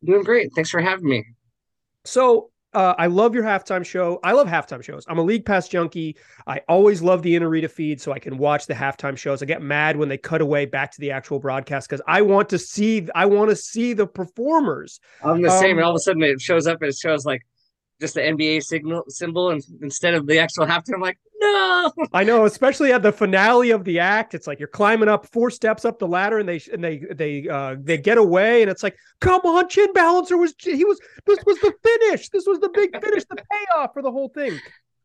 Doing 0.03 0.23
great. 0.23 0.51
Thanks 0.53 0.69
for 0.69 0.81
having 0.81 1.09
me. 1.09 1.25
So 2.05 2.51
uh, 2.73 2.93
I 2.97 3.07
love 3.07 3.33
your 3.33 3.43
halftime 3.43 3.85
show. 3.85 4.19
I 4.23 4.33
love 4.33 4.47
halftime 4.47 4.83
shows. 4.83 5.05
I'm 5.07 5.17
a 5.17 5.23
league 5.23 5.45
pass 5.45 5.67
junkie. 5.67 6.17
I 6.45 6.61
always 6.67 7.01
love 7.01 7.23
the 7.23 7.35
in-arena 7.35 7.69
feed 7.69 8.01
so 8.01 8.11
I 8.11 8.19
can 8.19 8.37
watch 8.37 8.67
the 8.67 8.73
halftime 8.73 9.17
shows. 9.17 9.41
I 9.41 9.45
get 9.45 9.61
mad 9.61 9.97
when 9.97 10.09
they 10.09 10.17
cut 10.17 10.41
away 10.41 10.65
back 10.65 10.91
to 10.91 11.01
the 11.01 11.11
actual 11.11 11.39
broadcast 11.39 11.89
because 11.89 12.03
I 12.07 12.21
want 12.21 12.49
to 12.49 12.59
see. 12.59 13.07
I 13.15 13.25
want 13.25 13.49
to 13.49 13.55
see 13.55 13.93
the 13.93 14.05
performers. 14.05 14.99
I'm 15.23 15.41
the 15.41 15.49
um, 15.49 15.59
same, 15.59 15.77
and 15.77 15.85
all 15.85 15.91
of 15.91 15.95
a 15.95 15.99
sudden 15.99 16.21
it 16.21 16.41
shows 16.41 16.67
up 16.67 16.81
and 16.81 16.89
it 16.89 16.97
shows 16.97 17.25
like 17.25 17.41
just 17.99 18.13
the 18.13 18.21
NBA 18.21 18.63
signal 18.63 19.03
symbol 19.07 19.49
and 19.49 19.61
instead 19.81 20.13
of 20.13 20.27
the 20.27 20.39
actual 20.39 20.65
halftime. 20.65 20.95
I'm 20.95 21.01
like, 21.01 21.17
no. 21.39 21.93
I 22.13 22.23
know, 22.23 22.45
especially 22.45 22.91
at 22.91 23.03
the 23.03 23.11
finale 23.11 23.71
of 23.71 23.83
the 23.83 23.99
act, 23.99 24.33
it's 24.33 24.47
like 24.47 24.59
you're 24.59 24.67
climbing 24.67 25.09
up 25.09 25.27
four 25.27 25.49
steps 25.49 25.85
up 25.85 25.99
the 25.99 26.07
ladder, 26.07 26.39
and 26.39 26.49
they 26.49 26.61
and 26.71 26.83
they 26.83 27.03
they 27.13 27.47
uh 27.47 27.75
they 27.79 27.97
get 27.97 28.17
away, 28.17 28.61
and 28.61 28.71
it's 28.71 28.83
like, 28.83 28.95
come 29.19 29.41
on, 29.41 29.67
Chin 29.69 29.91
Balancer 29.93 30.37
was 30.37 30.53
he 30.59 30.83
was 30.83 30.99
this 31.25 31.39
was 31.45 31.57
the 31.59 31.73
finish. 31.83 32.29
This 32.29 32.45
was 32.47 32.59
the 32.59 32.69
big 32.69 32.91
finish, 33.01 33.23
the 33.29 33.37
payoff 33.51 33.93
for 33.93 34.01
the 34.01 34.11
whole 34.11 34.29
thing. 34.29 34.59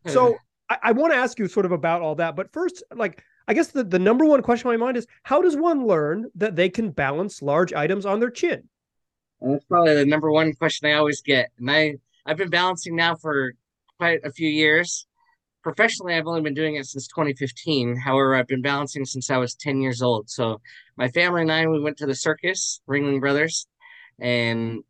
So 0.07 0.37
I, 0.68 0.78
I 0.85 0.92
want 0.92 1.12
to 1.12 1.18
ask 1.18 1.38
you 1.38 1.48
sort 1.48 1.66
of 1.66 1.72
about 1.72 2.02
all 2.02 2.14
that, 2.16 2.37
but 2.37 2.52
first, 2.52 2.83
like. 2.94 3.22
I 3.48 3.55
guess 3.55 3.72
the, 3.72 3.83
the 3.83 3.98
number 3.98 4.24
one 4.24 4.40
question 4.40 4.70
in 4.70 4.78
my 4.78 4.87
mind 4.87 4.96
is 4.96 5.09
how 5.24 5.42
does 5.42 5.57
one 5.57 5.85
learn 5.85 6.31
that 6.37 6.55
they 6.55 6.68
can 6.68 6.90
balance 6.90 7.42
large 7.42 7.72
items 7.72 8.07
on 8.07 8.20
their 8.20 8.31
chin? 8.31 8.68
That's 9.40 9.64
probably 9.64 9.96
the 9.96 10.07
number 10.07 10.31
one 10.31 10.52
question 10.55 10.88
I 10.88 10.92
always 10.92 11.22
get. 11.22 11.50
And 11.59 11.68
I 11.68 11.96
I've 12.25 12.37
been 12.37 12.51
balancing 12.51 12.97
now 12.97 13.17
for 13.17 13.53
quite 13.99 14.21
a 14.25 14.33
few 14.33 14.49
years. 14.49 15.07
Professionally, 15.63 16.15
I've 16.15 16.27
only 16.27 16.41
been 16.41 16.55
doing 16.55 16.77
it 16.77 16.87
since 16.87 17.07
2015. 17.09 17.97
However, 17.97 18.35
I've 18.35 18.49
been 18.49 18.63
balancing 18.63 19.05
since 19.05 19.31
I 19.31 19.37
was 19.37 19.55
10 19.55 19.81
years 19.81 20.03
old. 20.03 20.29
So 20.29 20.61
my 20.97 21.09
family 21.09 21.43
and 21.43 21.53
I, 21.53 21.67
we 21.67 21.81
went 21.81 21.97
to 21.99 22.07
the 22.07 22.15
circus, 22.15 22.81
Ringling 22.89 23.21
Brothers, 23.21 23.67
and 24.21 24.83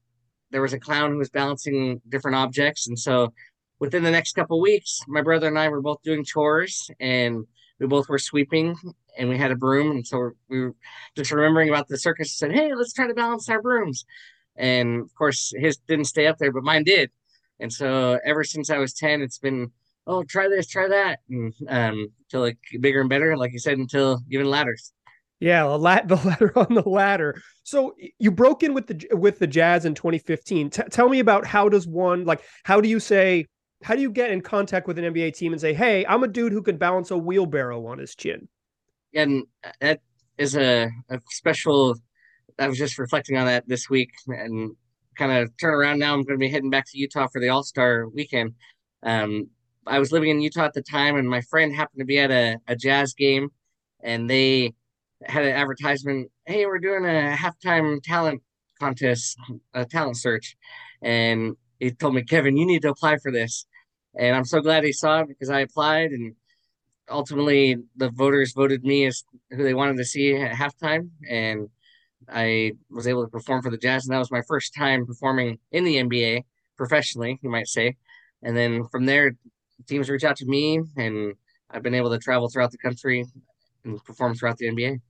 there 0.51 0.63
was 0.63 0.73
a 0.73 0.79
clown 0.79 1.13
who 1.13 1.19
was 1.19 1.31
balancing 1.31 2.01
different 2.09 2.37
objects. 2.37 2.87
And 2.87 2.99
so 2.99 3.33
within 3.79 4.03
the 4.03 4.11
next 4.11 4.35
couple 4.35 4.61
weeks, 4.61 5.01
my 5.09 5.23
brother 5.23 5.49
and 5.49 5.59
I 5.59 5.69
were 5.69 5.81
both 5.81 6.03
doing 6.03 6.25
chores 6.25 6.91
and 7.01 7.47
we 7.81 7.87
both 7.87 8.09
were 8.09 8.19
sweeping 8.19 8.77
and 9.19 9.29
we 9.29 9.39
had 9.39 9.51
a 9.51 9.57
broom. 9.57 9.91
And 9.91 10.07
so 10.07 10.31
we 10.49 10.61
were 10.61 10.75
just 11.17 11.33
remembering 11.33 11.69
about 11.69 11.89
the 11.89 11.99
circus 11.99 12.41
and 12.41 12.53
said, 12.53 12.59
Hey, 12.59 12.75
let's 12.75 12.93
try 12.93 13.07
to 13.07 13.15
balance 13.15 13.49
our 13.49 13.61
brooms. 13.61 14.05
And 14.57 15.01
of 15.01 15.15
course, 15.15 15.53
his 15.57 15.79
didn't 15.79 16.05
stay 16.05 16.27
up 16.27 16.39
there, 16.39 16.53
but 16.53 16.63
mine 16.63 16.85
did. 16.85 17.11
And 17.63 17.73
so 17.73 18.19
ever 18.25 18.45
since 18.45 18.71
I 18.71 18.79
was 18.79 18.93
10, 18.93 19.23
it's 19.23 19.39
been, 19.39 19.71
oh, 20.07 20.25
try 20.25 20.49
this, 20.49 20.67
try 20.67 20.89
that. 20.89 21.21
And 21.31 21.55
um, 21.69 22.09
till 22.29 22.41
like 22.41 22.59
bigger 22.81 23.01
and 23.01 23.09
better, 23.09 23.37
like 23.37 23.53
you 23.53 23.59
said, 23.59 23.79
until 23.79 24.21
even 24.31 24.51
ladders. 24.51 24.93
Yeah, 25.41 25.63
the, 25.65 25.79
lat- 25.79 26.09
the 26.09 26.17
ladder 26.17 26.59
on 26.59 26.75
the 26.75 26.89
ladder. 26.89 27.41
So 27.63 27.95
you 28.19 28.31
broke 28.31 28.63
in 28.63 28.75
with 28.75 28.87
the 28.89 29.17
with 29.17 29.39
the 29.39 29.47
Jazz 29.47 29.85
in 29.85 29.95
2015. 29.95 30.71
T- 30.71 30.83
tell 30.91 31.09
me 31.09 31.21
about 31.21 31.47
how 31.47 31.69
does 31.69 31.87
one 31.87 32.25
like 32.25 32.43
how 32.65 32.81
do 32.81 32.89
you 32.89 33.01
say 33.01 33.47
how 33.83 33.95
do 33.95 34.01
you 34.01 34.11
get 34.11 34.31
in 34.31 34.41
contact 34.41 34.87
with 34.87 34.99
an 34.99 35.13
NBA 35.13 35.35
team 35.35 35.53
and 35.53 35.61
say, 35.61 35.75
"Hey, 35.75 36.07
I'm 36.07 36.23
a 36.23 36.29
dude 36.29 36.53
who 36.53 36.63
can 36.63 36.77
balance 36.77 37.11
a 37.11 37.19
wheelbarrow 37.19 37.85
on 37.87 37.99
his 37.99 38.15
chin." 38.15 38.49
And 39.15 39.45
that 39.81 40.01
is 40.39 40.57
a, 40.57 40.89
a 41.11 41.21
special. 41.31 41.97
I 42.59 42.69
was 42.69 42.79
just 42.79 42.99
reflecting 42.99 43.37
on 43.37 43.47
that 43.47 43.67
this 43.67 43.91
week, 43.91 44.11
and 44.29 44.77
kind 45.17 45.33
of 45.33 45.51
turn 45.59 45.75
around 45.75 45.99
now. 45.99 46.15
I'm 46.15 46.23
going 46.23 46.39
to 46.39 46.45
be 46.45 46.49
heading 46.49 46.71
back 46.71 46.87
to 46.91 46.99
Utah 46.99 47.29
for 47.33 47.41
the 47.41 47.49
All 47.49 47.63
Star 47.63 48.09
weekend. 48.09 48.55
Um, 49.03 49.49
I 49.87 49.99
was 49.99 50.13
living 50.13 50.31
in 50.31 50.41
Utah 50.41 50.65
at 50.65 50.75
the 50.75 50.83
time, 50.83 51.17
and 51.17 51.29
my 51.29 51.41
friend 51.43 51.75
happened 51.75 52.01
to 52.01 52.05
be 52.05 52.19
at 52.19 52.31
a, 52.31 52.59
a 52.69 52.77
jazz 52.77 53.15
game, 53.15 53.49
and 54.03 54.29
they 54.29 54.75
had 55.25 55.45
an 55.45 55.53
advertisement. 55.53 56.31
Hey, 56.47 56.67
we're 56.67 56.79
doing 56.79 57.05
a 57.05 57.37
halftime 57.37 58.03
talent 58.03 58.43
contest, 58.79 59.37
a 59.75 59.85
talent 59.85 60.17
search, 60.17 60.57
and 61.03 61.57
he 61.83 61.91
told 61.91 62.15
me, 62.15 62.23
Kevin, 62.23 62.57
you 62.57 62.65
need 62.65 62.83
to 62.83 62.91
apply 62.91 63.17
for 63.19 63.33
this. 63.33 63.67
And 64.15 64.37
I'm 64.37 64.45
so 64.45 64.61
glad 64.61 64.85
he 64.85 64.93
saw 64.93 65.21
it 65.21 65.29
because 65.29 65.51
I 65.51 65.61
applied 65.61 66.11
and 66.11 66.35
ultimately 67.11 67.77
the 67.97 68.11
voters 68.11 68.53
voted 68.53 68.85
me 68.85 69.07
as 69.07 69.25
who 69.51 69.65
they 69.65 69.75
wanted 69.75 69.97
to 69.97 70.05
see 70.05 70.37
at 70.37 70.53
halftime. 70.53 71.11
And 71.29 71.69
I 72.29 72.73
was 72.91 73.07
able 73.07 73.25
to 73.25 73.31
perform 73.31 73.63
for 73.63 73.71
the 73.71 73.79
Jazz. 73.79 74.07
And 74.07 74.15
that 74.15 74.19
was 74.19 74.31
my 74.31 74.43
first 74.49 74.75
time 74.75 75.07
performing 75.07 75.59
in 75.71 75.85
the 75.85 75.97
NBA 75.97 76.45
professionally, 76.77 77.39
you 77.43 77.51
might 77.51 77.69
say. 77.69 77.97
And 78.43 78.57
then 78.57 78.85
from 78.91 79.07
there, 79.07 79.33
teams 79.89 80.11
reach 80.11 80.25
out 80.25 80.37
to 80.37 80.47
me 80.47 80.81
and 80.97 81.35
I've 81.71 81.83
been 81.83 81.95
able 81.95 82.11
to 82.11 82.19
travel 82.19 82.49
throughout 82.49 82.71
the 82.71 82.79
country 82.79 83.25
and 83.85 84.05
perform 84.05 84.35
throughout 84.35 84.59
the 84.59 84.67
NBA 84.67 85.01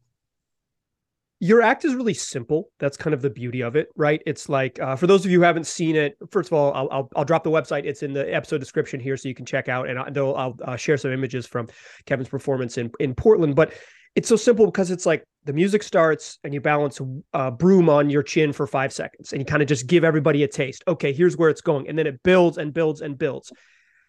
your 1.43 1.61
act 1.61 1.85
is 1.85 1.97
really 1.97 2.15
simple. 2.15 2.71
That's 2.79 2.97
kind 2.97 3.13
of 3.13 3.21
the 3.21 3.29
beauty 3.29 3.63
of 3.65 3.75
it, 3.75 3.89
right? 3.97 4.23
It's 4.27 4.49
like 4.49 4.79
uh, 4.79 4.95
for 4.95 5.09
those 5.09 5.25
of 5.25 5.33
you 5.33 5.41
who 5.41 5.45
haven't 5.45 5.67
seen 5.67 5.97
it. 5.97 6.17
First 6.31 6.51
of 6.51 6.53
all, 6.53 6.73
I'll, 6.73 6.89
I'll, 6.93 7.09
I'll 7.17 7.25
drop 7.25 7.43
the 7.43 7.51
website. 7.51 7.85
It's 7.85 8.05
in 8.05 8.13
the 8.13 8.33
episode 8.33 8.59
description 8.59 9.01
here, 9.01 9.17
so 9.17 9.29
you 9.29 9.35
can 9.35 9.45
check 9.45 9.69
out, 9.69 9.89
and 9.89 9.99
I'll, 9.99 10.37
I'll 10.37 10.57
uh, 10.63 10.77
share 10.77 10.97
some 10.97 11.11
images 11.11 11.45
from 11.45 11.67
Kevin's 12.07 12.29
performance 12.29 12.79
in 12.79 12.93
in 13.01 13.13
Portland. 13.17 13.57
But 13.57 13.73
it's 14.15 14.29
so 14.29 14.37
simple 14.37 14.67
because 14.67 14.91
it's 14.91 15.07
like 15.07 15.25
the 15.45 15.53
music 15.53 15.83
starts 15.83 16.39
and 16.45 16.53
you 16.55 16.61
balance 16.61 17.01
a 17.33 17.51
broom 17.51 17.89
on 17.89 18.11
your 18.11 18.23
chin 18.23 18.53
for 18.53 18.67
five 18.67 18.93
seconds, 18.93 19.33
and 19.33 19.41
you 19.41 19.47
kind 19.47 19.63
of 19.63 19.69
just 19.69 19.87
give 19.87 20.05
everybody 20.05 20.43
a 20.43 20.49
taste. 20.49 20.85
Okay, 20.87 21.13
here's 21.13 21.37
where 21.37 21.51
it's 21.51 21.61
going, 21.61 21.89
and 21.89 21.99
then 21.99 22.07
it 22.07 22.23
builds 22.23 22.59
and 22.59 22.73
builds 22.73 23.01
and 23.01 23.19
builds. 23.19 23.53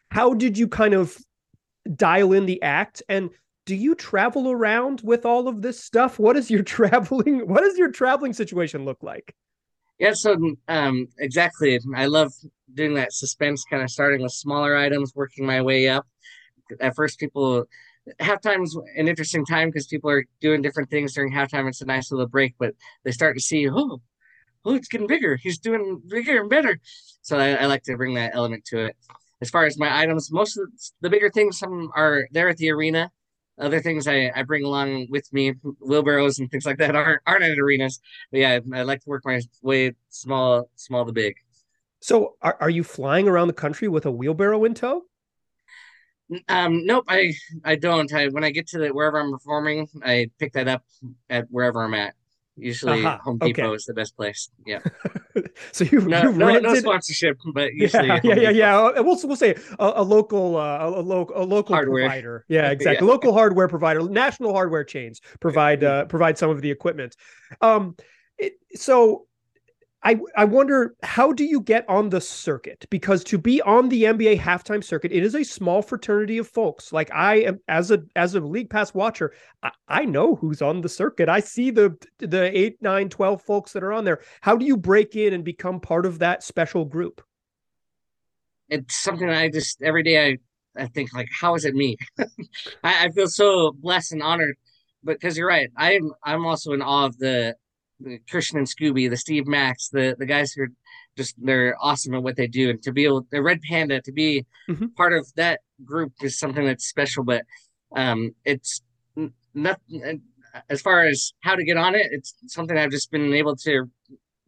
How 0.09 0.33
did 0.33 0.57
you 0.57 0.67
kind 0.67 0.93
of 0.93 1.17
dial 1.95 2.33
in 2.33 2.45
the 2.45 2.61
act 2.61 3.03
and 3.09 3.29
do 3.65 3.75
you 3.75 3.95
travel 3.95 4.51
around 4.51 5.01
with 5.03 5.25
all 5.25 5.47
of 5.47 5.61
this 5.61 5.81
stuff? 5.81 6.19
What 6.19 6.35
is 6.35 6.51
your 6.51 6.63
traveling? 6.75 7.47
What 7.47 7.61
does 7.61 7.77
your 7.77 7.91
traveling 7.91 8.33
situation 8.33 8.85
look 8.85 9.01
like? 9.01 9.33
Yeah, 9.99 10.13
so 10.13 10.37
um, 10.67 11.07
exactly. 11.19 11.79
I 11.95 12.07
love 12.07 12.33
doing 12.73 12.95
that 12.95 13.13
suspense, 13.13 13.63
kind 13.69 13.83
of 13.83 13.89
starting 13.89 14.21
with 14.21 14.33
smaller 14.33 14.75
items, 14.75 15.13
working 15.15 15.45
my 15.45 15.61
way 15.61 15.87
up. 15.87 16.05
At 16.81 16.95
first, 16.95 17.19
people 17.19 17.65
halftime's 18.19 18.75
an 18.95 19.07
interesting 19.07 19.45
time 19.45 19.69
because 19.69 19.87
people 19.87 20.09
are 20.09 20.25
doing 20.41 20.61
different 20.61 20.89
things 20.89 21.13
during 21.13 21.31
halftime. 21.31 21.67
It's 21.67 21.81
a 21.81 21.85
nice 21.85 22.11
little 22.11 22.27
break, 22.27 22.55
but 22.59 22.73
they 23.03 23.11
start 23.11 23.35
to 23.35 23.41
see, 23.41 23.69
oh, 23.69 24.01
oh, 24.65 24.75
it's 24.75 24.87
getting 24.87 25.07
bigger. 25.07 25.37
He's 25.37 25.59
doing 25.59 26.01
bigger 26.07 26.39
and 26.41 26.49
better. 26.49 26.79
So 27.21 27.37
I, 27.37 27.53
I 27.53 27.65
like 27.65 27.83
to 27.83 27.97
bring 27.97 28.15
that 28.15 28.35
element 28.35 28.65
to 28.65 28.85
it. 28.85 28.95
As 29.41 29.49
far 29.49 29.65
as 29.65 29.77
my 29.77 30.01
items, 30.01 30.31
most 30.31 30.57
of 30.57 30.69
the 31.01 31.09
bigger 31.09 31.29
things, 31.29 31.59
some 31.59 31.91
are 31.95 32.27
there 32.31 32.49
at 32.49 32.57
the 32.57 32.71
arena 32.71 33.11
other 33.59 33.81
things 33.81 34.07
I, 34.07 34.31
I 34.35 34.43
bring 34.43 34.63
along 34.63 35.07
with 35.09 35.31
me, 35.31 35.53
wheelbarrows 35.79 36.39
and 36.39 36.49
things 36.49 36.65
like 36.65 36.77
that 36.77 36.95
aren't 36.95 37.21
aren't 37.25 37.43
at 37.43 37.57
arenas. 37.57 37.99
But 38.31 38.39
yeah, 38.39 38.59
I 38.73 38.81
like 38.81 39.01
to 39.01 39.09
work 39.09 39.23
my 39.25 39.41
way 39.61 39.93
small 40.09 40.69
small 40.75 41.05
to 41.05 41.11
big. 41.11 41.35
So 42.01 42.35
are, 42.41 42.57
are 42.59 42.69
you 42.69 42.83
flying 42.83 43.27
around 43.27 43.47
the 43.47 43.53
country 43.53 43.87
with 43.87 44.05
a 44.05 44.11
wheelbarrow 44.11 44.65
in 44.65 44.73
tow? 44.73 45.03
Um, 46.47 46.85
nope, 46.85 47.05
I 47.07 47.33
I 47.63 47.75
don't. 47.75 48.11
I 48.13 48.27
when 48.27 48.43
I 48.43 48.51
get 48.51 48.67
to 48.69 48.79
the 48.79 48.89
wherever 48.89 49.19
I'm 49.19 49.31
performing, 49.31 49.87
I 50.03 50.29
pick 50.39 50.53
that 50.53 50.67
up 50.67 50.83
at 51.29 51.45
wherever 51.49 51.83
I'm 51.83 51.93
at. 51.93 52.15
Usually, 52.55 53.03
uh-huh. 53.03 53.17
Home 53.23 53.39
Depot 53.39 53.63
okay. 53.63 53.75
is 53.75 53.85
the 53.85 53.95
best 53.95 54.15
place. 54.15 54.49
Yeah. 54.65 54.79
so 55.71 55.85
you 55.85 56.01
no, 56.01 56.21
you've 56.21 56.37
no, 56.37 56.47
rented... 56.47 56.63
no 56.63 56.75
sponsorship, 56.75 57.39
but 57.51 57.73
usually 57.73 58.07
yeah, 58.07 58.19
yeah, 58.23 58.35
yeah, 58.35 58.49
yeah. 58.51 58.77
Uh, 58.79 59.03
we'll 59.03 59.19
we'll 59.23 59.35
say 59.35 59.55
a, 59.79 59.93
a 59.95 60.03
local 60.03 60.57
uh, 60.57 60.87
a, 60.87 61.01
local 61.01 61.35
a 61.35 61.43
local 61.43 61.73
hardware. 61.75 62.03
provider. 62.03 62.45
Yeah, 62.47 62.69
exactly. 62.71 63.07
yeah. 63.07 63.11
Local 63.11 63.33
hardware 63.33 63.67
provider, 63.67 64.03
national 64.03 64.53
hardware 64.53 64.83
chains 64.83 65.19
provide 65.39 65.83
uh, 65.83 66.05
provide 66.05 66.37
some 66.37 66.51
of 66.51 66.61
the 66.61 66.69
equipment. 66.69 67.15
Um, 67.59 67.95
it, 68.37 68.53
so 68.75 69.25
I 70.05 70.19
I 70.35 70.43
wonder 70.45 70.95
how 71.01 71.31
do 71.31 71.45
you 71.45 71.61
get 71.61 71.87
on 71.87 72.09
the 72.09 72.19
circuit? 72.19 72.85
Because 72.89 73.23
to 73.25 73.37
be 73.37 73.61
on 73.61 73.87
the 73.89 74.03
NBA 74.03 74.37
halftime 74.39 74.83
circuit 74.83 75.11
it 75.13 75.23
is 75.23 75.33
a 75.35 75.43
small 75.45 75.81
fraternity 75.81 76.37
of 76.37 76.47
folks. 76.47 76.91
Like 76.91 77.09
I 77.13 77.35
am 77.35 77.59
as 77.67 77.89
a 77.91 78.03
as 78.15 78.35
a 78.35 78.41
league 78.41 78.69
pass 78.69 78.93
watcher 78.93 79.33
I, 79.63 79.71
I 79.87 80.05
know 80.05 80.35
who's 80.35 80.61
on 80.61 80.81
the 80.81 80.89
circuit. 80.89 81.29
I 81.29 81.39
see 81.39 81.71
the 81.71 81.97
the 82.19 82.57
8 82.57 82.81
9 82.81 83.09
12 83.09 83.41
folks 83.41 83.71
that 83.73 83.83
are 83.83 83.93
on 83.93 84.03
there. 84.03 84.19
How 84.41 84.57
do 84.57 84.65
you 84.65 84.75
break 84.77 85.15
in 85.15 85.33
and 85.33 85.43
become 85.43 85.79
part 85.79 86.05
of 86.05 86.19
that 86.19 86.43
special 86.43 86.83
group? 86.85 87.21
It's 88.69 88.95
something 88.95 89.29
I 89.29 89.49
just 89.49 89.81
every 89.81 90.03
day 90.03 90.31
I 90.31 90.37
I 90.83 90.87
think 90.87 91.13
like 91.13 91.29
how 91.31 91.55
is 91.55 91.65
it 91.65 91.75
me? 91.75 91.97
I, 92.83 93.05
I 93.05 93.09
feel 93.11 93.27
so 93.27 93.71
blessed 93.73 94.13
and 94.13 94.23
honored 94.23 94.57
But 95.03 95.19
because 95.19 95.37
you're 95.37 95.47
right 95.47 95.69
I'm 95.77 96.11
I'm 96.23 96.45
also 96.45 96.73
in 96.73 96.81
awe 96.81 97.05
of 97.05 97.17
the 97.17 97.55
Christian 98.29 98.57
and 98.57 98.67
Scooby, 98.67 99.09
the 99.09 99.17
Steve 99.17 99.47
Max, 99.47 99.89
the 99.89 100.15
the 100.17 100.25
guys 100.25 100.53
who 100.53 100.63
are 100.63 100.71
just 101.17 101.35
they're 101.41 101.75
awesome 101.81 102.13
at 102.15 102.23
what 102.23 102.35
they 102.35 102.47
do, 102.47 102.69
and 102.69 102.81
to 102.83 102.91
be 102.91 103.05
able 103.05 103.25
the 103.31 103.41
Red 103.41 103.61
Panda 103.61 104.01
to 104.01 104.11
be 104.11 104.45
mm-hmm. 104.69 104.87
part 104.97 105.13
of 105.13 105.27
that 105.35 105.61
group 105.83 106.13
is 106.21 106.39
something 106.39 106.65
that's 106.65 106.87
special. 106.87 107.23
But 107.23 107.43
um, 107.95 108.31
it's 108.45 108.81
not 109.53 109.79
as 110.69 110.81
far 110.81 111.05
as 111.05 111.33
how 111.41 111.55
to 111.55 111.63
get 111.63 111.77
on 111.77 111.95
it. 111.95 112.07
It's 112.11 112.33
something 112.47 112.77
I've 112.77 112.91
just 112.91 113.11
been 113.11 113.33
able 113.33 113.55
to 113.57 113.89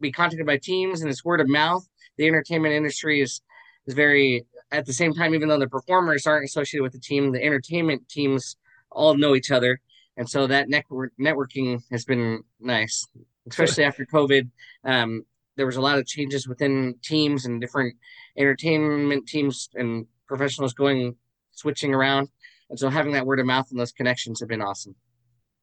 be 0.00 0.12
contacted 0.12 0.46
by 0.46 0.58
teams, 0.58 1.00
and 1.00 1.10
it's 1.10 1.24
word 1.24 1.40
of 1.40 1.48
mouth. 1.48 1.86
The 2.18 2.26
entertainment 2.26 2.74
industry 2.74 3.20
is 3.20 3.40
is 3.86 3.94
very 3.94 4.44
at 4.72 4.86
the 4.86 4.92
same 4.92 5.12
time, 5.12 5.34
even 5.34 5.48
though 5.48 5.58
the 5.58 5.68
performers 5.68 6.26
aren't 6.26 6.44
associated 6.44 6.82
with 6.82 6.92
the 6.92 6.98
team, 6.98 7.32
the 7.32 7.42
entertainment 7.42 8.08
teams 8.08 8.56
all 8.90 9.16
know 9.16 9.34
each 9.34 9.50
other. 9.50 9.80
And 10.16 10.28
so 10.28 10.46
that 10.46 10.68
network 10.68 11.12
networking 11.20 11.82
has 11.90 12.04
been 12.04 12.42
nice 12.58 13.06
especially 13.48 13.84
after 13.84 14.04
COVID. 14.06 14.50
Um, 14.84 15.24
there 15.56 15.66
was 15.66 15.76
a 15.76 15.80
lot 15.80 15.98
of 15.98 16.06
changes 16.06 16.46
within 16.46 16.94
teams 17.02 17.46
and 17.46 17.60
different 17.60 17.96
entertainment 18.36 19.26
teams 19.26 19.68
and 19.74 20.06
professionals 20.26 20.74
going 20.74 21.16
switching 21.52 21.94
around. 21.94 22.28
And 22.68 22.78
so 22.78 22.90
having 22.90 23.12
that 23.12 23.26
word 23.26 23.40
of 23.40 23.46
mouth 23.46 23.70
and 23.70 23.80
those 23.80 23.92
connections 23.92 24.40
have 24.40 24.48
been 24.48 24.62
awesome. 24.62 24.94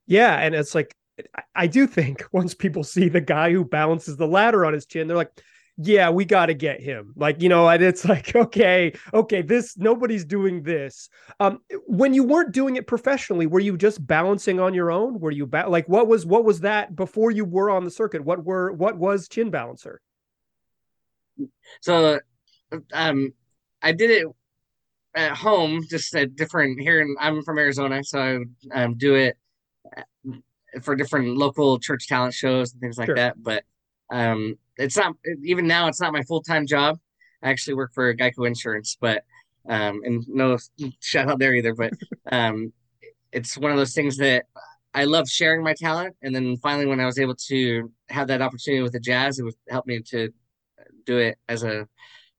Yeah. 0.07 0.35
And 0.39 0.55
it's 0.55 0.73
like, 0.73 0.95
I 1.55 1.67
do 1.67 1.85
think 1.85 2.23
once 2.31 2.53
people 2.53 2.83
see 2.83 3.09
the 3.09 3.21
guy 3.21 3.51
who 3.51 3.65
balances 3.65 4.17
the 4.17 4.27
ladder 4.27 4.65
on 4.65 4.73
his 4.73 4.85
chin, 4.85 5.07
they're 5.07 5.17
like, 5.17 5.31
yeah, 5.77 6.09
we 6.09 6.25
got 6.25 6.47
to 6.47 6.53
get 6.53 6.81
him. 6.81 7.13
Like, 7.15 7.41
you 7.41 7.49
know, 7.49 7.67
and 7.67 7.81
it's 7.81 8.05
like, 8.09 8.35
okay, 8.35 8.93
okay, 9.13 9.41
this 9.41 9.77
nobody's 9.77 10.25
doing 10.25 10.63
this. 10.63 11.09
Um, 11.39 11.59
when 11.87 12.13
you 12.13 12.23
weren't 12.23 12.51
doing 12.51 12.75
it 12.75 12.87
professionally, 12.87 13.47
were 13.47 13.59
you 13.59 13.77
just 13.77 14.05
balancing 14.05 14.59
on 14.59 14.73
your 14.73 14.91
own? 14.91 15.19
Were 15.19 15.31
you 15.31 15.45
ba- 15.45 15.65
like 15.67 15.87
what 15.89 16.07
was 16.07 16.25
what 16.25 16.45
was 16.45 16.61
that 16.61 16.95
before 16.95 17.31
you 17.31 17.45
were 17.45 17.69
on 17.69 17.83
the 17.83 17.91
circuit? 17.91 18.23
What 18.23 18.43
were 18.43 18.71
what 18.71 18.97
was 18.97 19.27
chin 19.27 19.49
balancer? 19.49 20.01
So, 21.81 22.19
um, 22.93 23.33
I 23.81 23.91
did 23.91 24.11
it 24.11 24.27
at 25.15 25.35
home, 25.35 25.83
just 25.89 26.15
at 26.15 26.35
different 26.35 26.79
here. 26.79 27.01
And 27.01 27.17
I'm 27.19 27.43
from 27.43 27.57
Arizona, 27.57 28.03
so 28.03 28.43
I 28.71 28.83
um, 28.83 28.95
do 28.95 29.15
it 29.15 29.37
uh, 29.97 30.01
for 30.81 30.95
different 30.95 31.37
local 31.37 31.79
church 31.79 32.07
talent 32.07 32.33
shows 32.33 32.73
and 32.73 32.81
things 32.81 32.97
like 32.97 33.07
sure. 33.07 33.15
that. 33.15 33.41
But 33.41 33.63
um, 34.11 34.55
it's 34.77 34.97
not 34.97 35.15
even 35.43 35.67
now. 35.67 35.87
It's 35.87 36.01
not 36.01 36.13
my 36.13 36.23
full 36.23 36.41
time 36.41 36.65
job. 36.65 36.99
I 37.41 37.49
actually 37.49 37.75
work 37.75 37.91
for 37.93 38.13
Geico 38.13 38.47
Insurance, 38.47 38.97
but 38.99 39.23
um, 39.67 40.01
and 40.03 40.23
no 40.27 40.57
shout 40.99 41.29
out 41.29 41.39
there 41.39 41.53
either. 41.53 41.73
But 41.73 41.93
um, 42.31 42.73
it's 43.31 43.57
one 43.57 43.71
of 43.71 43.77
those 43.77 43.93
things 43.93 44.17
that 44.17 44.45
I 44.93 45.05
love 45.05 45.27
sharing 45.27 45.63
my 45.63 45.73
talent. 45.73 46.15
And 46.21 46.33
then 46.33 46.57
finally, 46.57 46.85
when 46.85 46.99
I 46.99 47.05
was 47.05 47.19
able 47.19 47.35
to 47.47 47.91
have 48.09 48.27
that 48.27 48.41
opportunity 48.41 48.81
with 48.81 48.93
the 48.93 48.99
Jazz, 48.99 49.39
it 49.39 49.43
was 49.43 49.55
helped 49.69 49.87
me 49.87 50.01
to 50.09 50.29
do 51.05 51.17
it 51.17 51.37
as 51.49 51.63
a, 51.63 51.87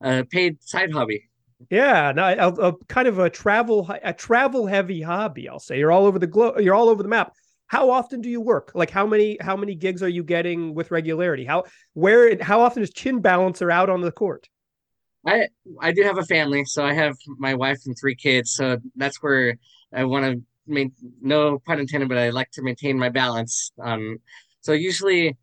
a 0.01 0.25
paid 0.25 0.63
side 0.63 0.93
hobby. 0.93 1.29
Yeah, 1.71 2.13
no, 2.15 2.25
a, 2.25 2.69
a, 2.69 2.85
kind 2.87 3.09
of 3.09 3.19
a 3.19 3.31
travel 3.31 3.89
a 4.03 4.13
travel 4.13 4.67
heavy 4.67 5.01
hobby. 5.01 5.49
I'll 5.49 5.61
say 5.61 5.79
you're 5.79 5.93
all 5.93 6.07
over 6.07 6.19
the 6.19 6.27
globe. 6.27 6.61
You're 6.61 6.75
all 6.75 6.89
over 6.89 7.03
the 7.03 7.09
map 7.09 7.33
how 7.67 7.91
often 7.91 8.21
do 8.21 8.29
you 8.29 8.41
work? 8.41 8.73
Like 8.75 8.91
how 8.91 9.07
many 9.07 9.39
how 9.41 9.57
many 9.57 9.75
gigs 9.75 10.03
are 10.03 10.09
you 10.09 10.23
getting 10.23 10.75
with 10.75 10.91
regularity? 10.91 11.45
How 11.45 11.65
where 11.95 12.43
how 12.43 12.61
often 12.61 12.83
is 12.83 12.91
chin 12.91 13.21
balancer 13.21 13.71
out 13.71 13.91
on 13.91 14.01
the 14.01 14.13
court? 14.13 14.49
I 15.27 15.49
i 15.81 15.93
do 15.93 16.03
have 16.03 16.19
a 16.19 16.25
family 16.25 16.67
so 16.67 16.85
i 16.85 16.93
have 16.93 17.17
my 17.39 17.55
wife 17.55 17.79
and 17.87 17.97
three 17.99 18.15
kids 18.15 18.53
so 18.53 18.77
that's 18.95 19.23
where 19.23 19.57
i 19.95 20.05
want 20.05 20.27
to 20.27 20.43
make 20.67 20.93
no 21.23 21.59
pun 21.61 21.81
intended 21.81 22.11
but 22.11 22.19
i 22.19 22.29
like 22.29 22.51
to 22.51 22.63
maintain 22.63 22.99
my 22.99 23.09
balance 23.09 23.73
um 23.83 24.19
so 24.61 24.73
usually 24.73 25.35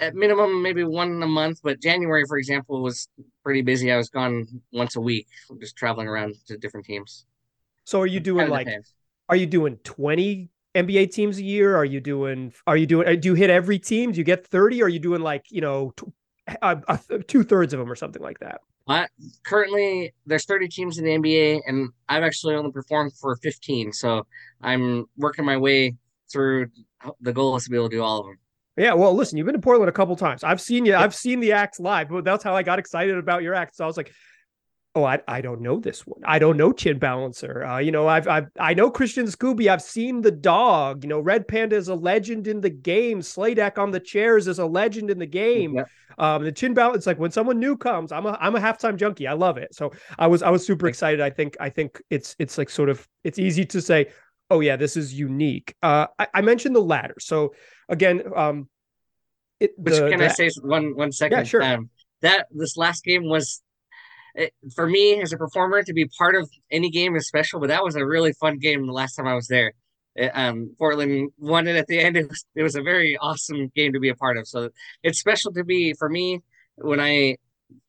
at 0.00 0.14
minimum 0.14 0.62
maybe 0.62 0.84
one 0.84 1.20
a 1.24 1.26
month 1.26 1.58
but 1.64 1.82
january 1.82 2.24
for 2.28 2.38
example 2.38 2.84
was 2.84 3.08
pretty 3.42 3.62
busy. 3.62 3.90
I 3.90 3.96
was 3.96 4.10
gone 4.10 4.46
once 4.72 4.96
a 4.96 5.00
week 5.00 5.26
just 5.60 5.76
traveling 5.76 6.08
around 6.08 6.34
to 6.46 6.56
different 6.56 6.86
teams. 6.86 7.26
So 7.84 8.00
are 8.00 8.06
you 8.06 8.20
doing 8.20 8.48
like 8.48 8.66
depends. 8.66 8.92
are 9.28 9.36
you 9.36 9.46
doing 9.46 9.78
20 9.84 10.50
NBA 10.74 11.12
teams 11.12 11.38
a 11.38 11.42
year? 11.42 11.76
Are 11.76 11.84
you 11.84 12.00
doing? 12.00 12.52
Are 12.66 12.76
you 12.76 12.86
doing? 12.86 13.08
Uh, 13.08 13.14
do 13.16 13.28
you 13.28 13.34
hit 13.34 13.50
every 13.50 13.78
team? 13.78 14.12
Do 14.12 14.18
you 14.18 14.24
get 14.24 14.46
thirty? 14.46 14.82
Or 14.82 14.86
are 14.86 14.88
you 14.88 14.98
doing 14.98 15.22
like 15.22 15.46
you 15.50 15.60
know, 15.60 15.92
uh, 16.62 16.76
uh, 16.88 16.98
two 17.26 17.42
thirds 17.42 17.72
of 17.72 17.80
them 17.80 17.90
or 17.90 17.96
something 17.96 18.22
like 18.22 18.38
that? 18.40 18.60
Uh, 18.86 19.06
currently, 19.44 20.12
there's 20.26 20.44
30 20.46 20.66
teams 20.66 20.98
in 20.98 21.04
the 21.04 21.10
NBA, 21.10 21.60
and 21.66 21.90
I've 22.08 22.24
actually 22.24 22.56
only 22.56 22.72
performed 22.72 23.12
for 23.12 23.36
15. 23.36 23.92
So 23.92 24.26
I'm 24.62 25.04
working 25.16 25.44
my 25.44 25.56
way 25.56 25.94
through. 26.32 26.68
The 27.20 27.32
goal 27.32 27.54
is 27.54 27.64
to 27.64 27.70
be 27.70 27.76
able 27.76 27.88
to 27.88 27.96
do 27.96 28.02
all 28.02 28.20
of 28.20 28.26
them. 28.26 28.38
Yeah, 28.76 28.94
well, 28.94 29.14
listen, 29.14 29.36
you've 29.36 29.46
been 29.46 29.54
to 29.54 29.60
Portland 29.60 29.88
a 29.88 29.92
couple 29.92 30.16
times. 30.16 30.42
I've 30.42 30.60
seen 30.60 30.86
you. 30.86 30.96
I've 30.96 31.14
seen 31.14 31.38
the 31.38 31.52
acts 31.52 31.78
live, 31.78 32.08
but 32.08 32.24
that's 32.24 32.42
how 32.42 32.56
I 32.56 32.62
got 32.62 32.78
excited 32.78 33.16
about 33.16 33.42
your 33.42 33.54
act. 33.54 33.76
So 33.76 33.84
I 33.84 33.86
was 33.86 33.96
like, 33.96 34.12
oh, 34.94 35.04
I, 35.04 35.20
I 35.28 35.40
don't 35.40 35.60
know 35.60 35.78
this 35.78 36.06
one. 36.06 36.20
I 36.24 36.38
don't 36.38 36.56
know 36.56 36.72
Chin 36.72 36.98
Balancer. 36.98 37.64
Uh, 37.64 37.78
you 37.78 37.92
know, 37.92 38.08
I've, 38.08 38.26
I've 38.26 38.48
I 38.58 38.74
know 38.74 38.90
Christian 38.90 39.26
Scooby. 39.26 39.68
I've 39.68 39.82
seen 39.82 40.20
the 40.20 40.30
dog. 40.30 41.04
You 41.04 41.08
know, 41.08 41.20
Red 41.20 41.46
Panda 41.46 41.76
is 41.76 41.88
a 41.88 41.94
legend 41.94 42.48
in 42.48 42.60
the 42.60 42.70
game. 42.70 43.20
Slaydak 43.20 43.78
on 43.78 43.90
the 43.90 44.00
chairs 44.00 44.48
is 44.48 44.58
a 44.58 44.66
legend 44.66 45.10
in 45.10 45.18
the 45.18 45.26
game. 45.26 45.76
Yeah. 45.76 45.84
Um, 46.18 46.44
the 46.44 46.52
Chin 46.52 46.74
Balance, 46.74 47.06
like 47.06 47.18
when 47.18 47.30
someone 47.30 47.58
new 47.58 47.76
comes, 47.76 48.12
I'm 48.12 48.26
a 48.26 48.36
I'm 48.40 48.56
a 48.56 48.60
halftime 48.60 48.96
junkie. 48.96 49.26
I 49.26 49.32
love 49.32 49.56
it. 49.58 49.74
So 49.74 49.92
I 50.18 50.26
was 50.26 50.42
I 50.42 50.50
was 50.50 50.66
super 50.66 50.86
excited. 50.86 51.20
I 51.20 51.30
think 51.30 51.56
I 51.60 51.70
think 51.70 52.02
it's 52.10 52.36
it's 52.38 52.58
like 52.58 52.68
sort 52.68 52.88
of 52.88 53.06
it's 53.24 53.38
easy 53.38 53.64
to 53.66 53.80
say, 53.80 54.08
oh 54.50 54.60
yeah, 54.60 54.76
this 54.76 54.96
is 54.96 55.14
unique. 55.14 55.74
Uh, 55.82 56.08
I, 56.18 56.26
I 56.34 56.40
mentioned 56.42 56.74
the 56.74 56.82
ladder. 56.82 57.14
So 57.20 57.54
again, 57.88 58.22
um, 58.36 58.68
it, 59.60 59.72
Which 59.78 59.94
the, 59.94 60.10
can 60.10 60.20
I 60.20 60.28
say 60.28 60.50
one 60.62 60.96
one 60.96 61.12
second? 61.12 61.38
Yeah, 61.38 61.44
sure. 61.44 61.62
Um, 61.62 61.90
that 62.22 62.48
this 62.50 62.76
last 62.76 63.04
game 63.04 63.24
was 63.24 63.62
it, 64.34 64.52
for 64.74 64.86
me 64.86 65.20
as 65.20 65.32
a 65.32 65.36
performer 65.36 65.82
to 65.82 65.92
be 65.92 66.06
part 66.18 66.34
of 66.34 66.48
any 66.70 66.90
game 66.90 67.16
is 67.16 67.26
special, 67.26 67.60
but 67.60 67.68
that 67.68 67.84
was 67.84 67.96
a 67.96 68.04
really 68.04 68.32
fun 68.34 68.58
game 68.58 68.86
the 68.86 68.92
last 68.92 69.14
time 69.14 69.26
I 69.26 69.34
was 69.34 69.48
there. 69.48 69.72
Um, 70.34 70.74
Portland 70.78 71.30
won 71.38 71.68
it 71.68 71.76
at 71.76 71.86
the 71.86 72.00
end. 72.00 72.16
It 72.16 72.28
was, 72.28 72.44
it 72.54 72.62
was 72.62 72.74
a 72.74 72.82
very 72.82 73.16
awesome 73.16 73.70
game 73.74 73.92
to 73.92 74.00
be 74.00 74.08
a 74.08 74.14
part 74.14 74.36
of. 74.36 74.46
So 74.46 74.70
it's 75.02 75.18
special 75.18 75.52
to 75.52 75.64
be 75.64 75.94
for 75.94 76.08
me 76.08 76.40
when 76.76 77.00
I, 77.00 77.36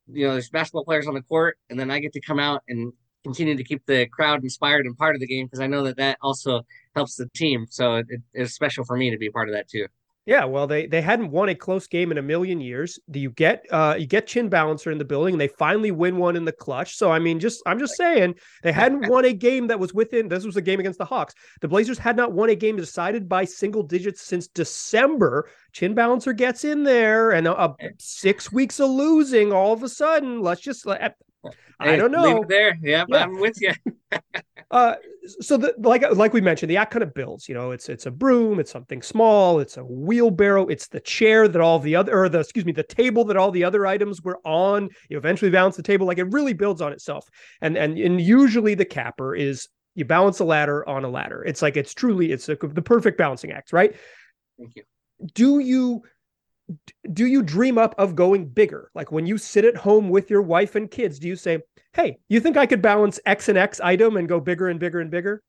you 0.08 0.28
know, 0.28 0.34
there's 0.34 0.50
basketball 0.50 0.86
players 0.86 1.08
on 1.08 1.14
the 1.14 1.22
court, 1.22 1.58
and 1.70 1.80
then 1.80 1.90
I 1.90 2.00
get 2.00 2.14
to 2.14 2.22
come 2.22 2.40
out 2.40 2.62
and 2.68 2.94
continue 3.24 3.56
to 3.56 3.64
keep 3.64 3.86
the 3.86 4.08
crowd 4.08 4.44
inspired 4.44 4.86
and 4.86 4.98
part 4.98 5.16
of 5.16 5.22
the 5.22 5.28
game 5.28 5.46
because 5.46 5.60
I 5.60 5.68
know 5.68 5.84
that 5.84 5.98
that 5.98 6.18
also 6.22 6.62
helps 6.96 7.16
the 7.16 7.30
team. 7.36 7.66
So 7.70 7.96
it, 7.96 8.08
it's 8.34 8.54
special 8.54 8.84
for 8.84 8.98
me 8.98 9.12
to 9.12 9.18
be 9.18 9.30
part 9.30 9.50
of 9.50 9.56
that 9.56 9.70
too. 9.70 9.88
Yeah, 10.26 10.46
well, 10.46 10.68
they 10.68 10.86
they 10.86 11.02
hadn't 11.02 11.32
won 11.32 11.50
a 11.50 11.56
close 11.56 11.88
game 11.88 12.12
in 12.12 12.20
a 12.20 12.22
million 12.22 12.62
years. 12.62 13.00
Do 13.10 13.20
You 13.20 13.32
get 13.32 13.66
uh 13.72 13.96
you 13.98 14.06
get 14.06 14.28
Chin 14.28 14.50
Balancer 14.50 14.92
in 14.92 15.00
the 15.00 15.06
building, 15.06 15.34
and 15.34 15.42
they 15.42 15.48
finally 15.48 15.90
win 15.90 16.18
one 16.18 16.36
in 16.36 16.46
the 16.46 16.52
clutch. 16.52 16.96
So 16.96 17.12
I 17.12 17.18
mean, 17.18 17.40
just 17.40 17.64
I'm 17.66 17.80
just 17.80 17.96
saying 17.96 18.36
they 18.62 18.72
hadn't 18.72 19.08
won 19.10 19.26
a 19.26 19.34
game 19.34 19.68
that 19.68 19.80
was 19.80 19.94
within. 19.94 20.28
This 20.28 20.46
was 20.46 20.58
a 20.58 20.62
game 20.62 20.80
against 20.80 21.00
the 21.00 21.06
Hawks. 21.06 21.34
The 21.62 21.68
Blazers 21.68 21.98
had 21.98 22.16
not 22.16 22.34
won 22.34 22.50
a 22.50 22.56
game 22.56 22.76
decided 22.76 23.28
by 23.28 23.46
single 23.46 23.82
digits 23.82 24.22
since 24.22 24.48
December. 24.48 25.50
Chin 25.72 25.96
Balancer 25.96 26.34
gets 26.34 26.66
in 26.66 26.84
there, 26.84 27.32
and 27.32 27.48
a 27.48 27.76
six 27.98 28.52
weeks 28.52 28.80
of 28.80 28.90
losing, 28.92 29.52
all 29.52 29.74
of 29.74 29.82
a 29.82 29.90
sudden, 29.90 30.42
let's 30.42 30.62
just 30.62 30.86
let 30.86 31.16
I 31.80 31.96
don't 31.96 32.12
know. 32.12 32.44
there, 32.48 32.78
yeah, 32.82 33.06
yeah, 33.08 33.24
I'm 33.24 33.40
with 33.40 33.60
you. 33.60 33.72
uh, 34.72 34.96
so 35.26 35.58
the 35.58 35.74
like 35.78 36.04
like 36.14 36.34
we 36.34 36.42
mentioned, 36.42 36.70
the 36.70 36.78
act 36.78 36.92
kind 36.92 37.04
of 37.04 37.14
builds. 37.14 37.48
You 37.48 37.56
know, 37.56 37.72
it's 37.72 37.90
it's 37.90 38.06
a 38.06 38.12
broom, 38.12 38.60
it's 38.60 38.72
something 38.72 39.02
small, 39.02 39.60
it's 39.60 39.78
a 39.78 39.84
wheelbarrow, 39.84 40.68
it's 40.68 40.88
the 40.88 41.00
chair 41.00 41.48
that 41.48 41.62
all 41.62 41.80
the 41.80 41.96
other, 41.96 42.18
or 42.18 42.30
the 42.30 42.40
excuse 42.40 42.66
me, 42.66 42.72
the 42.72 42.84
table 42.84 43.24
that 43.26 43.38
all 43.38 43.52
the 43.52 43.64
other 43.64 43.86
items 43.86 44.22
were 44.22 44.40
on. 44.46 44.90
You 45.10 45.18
eventually 45.18 45.52
balance 45.52 45.76
the 45.76 45.84
table, 45.84 46.08
like 46.08 46.18
it 46.18 46.32
really 46.32 46.54
builds 46.54 46.82
on 46.82 46.92
itself. 46.92 47.28
And 47.62 47.78
and 47.78 47.98
and 47.98 48.20
usually 48.20 48.74
the 48.74 48.86
capper 48.86 49.36
is 49.36 49.68
you 49.96 50.06
balance 50.06 50.40
a 50.40 50.46
ladder 50.46 50.88
on 50.88 51.04
a 51.04 51.10
ladder. 51.10 51.44
It's 51.44 51.62
like 51.62 51.78
it's 51.78 51.94
truly 51.94 52.32
it's 52.32 52.50
a, 52.50 52.56
the 52.56 52.82
perfect 52.82 53.18
balancing 53.18 53.52
act, 53.52 53.74
right? 53.74 53.96
Thank 54.58 54.76
you. 54.76 54.84
Do 55.34 55.60
you 55.60 56.02
do 57.14 57.26
you 57.26 57.42
dream 57.42 57.78
up 57.78 57.96
of 57.98 58.16
going 58.16 58.48
bigger? 58.48 58.92
Like 58.94 59.12
when 59.12 59.26
you 59.26 59.38
sit 59.38 59.66
at 59.66 59.76
home 59.76 60.10
with 60.10 60.30
your 60.30 60.42
wife 60.42 60.76
and 60.76 60.90
kids, 60.90 61.20
do 61.20 61.28
you 61.28 61.36
say, 61.36 61.60
"Hey, 61.94 62.18
you 62.30 62.40
think 62.40 62.58
I 62.58 62.66
could 62.66 62.82
balance 62.82 63.20
X 63.26 63.50
and 63.50 63.58
X 63.58 63.80
item 63.80 64.18
and 64.18 64.28
go 64.28 64.40
bigger 64.40 64.68
and 64.70 64.80
bigger 64.80 65.00
and 65.00 65.12
bigger?" 65.12 65.44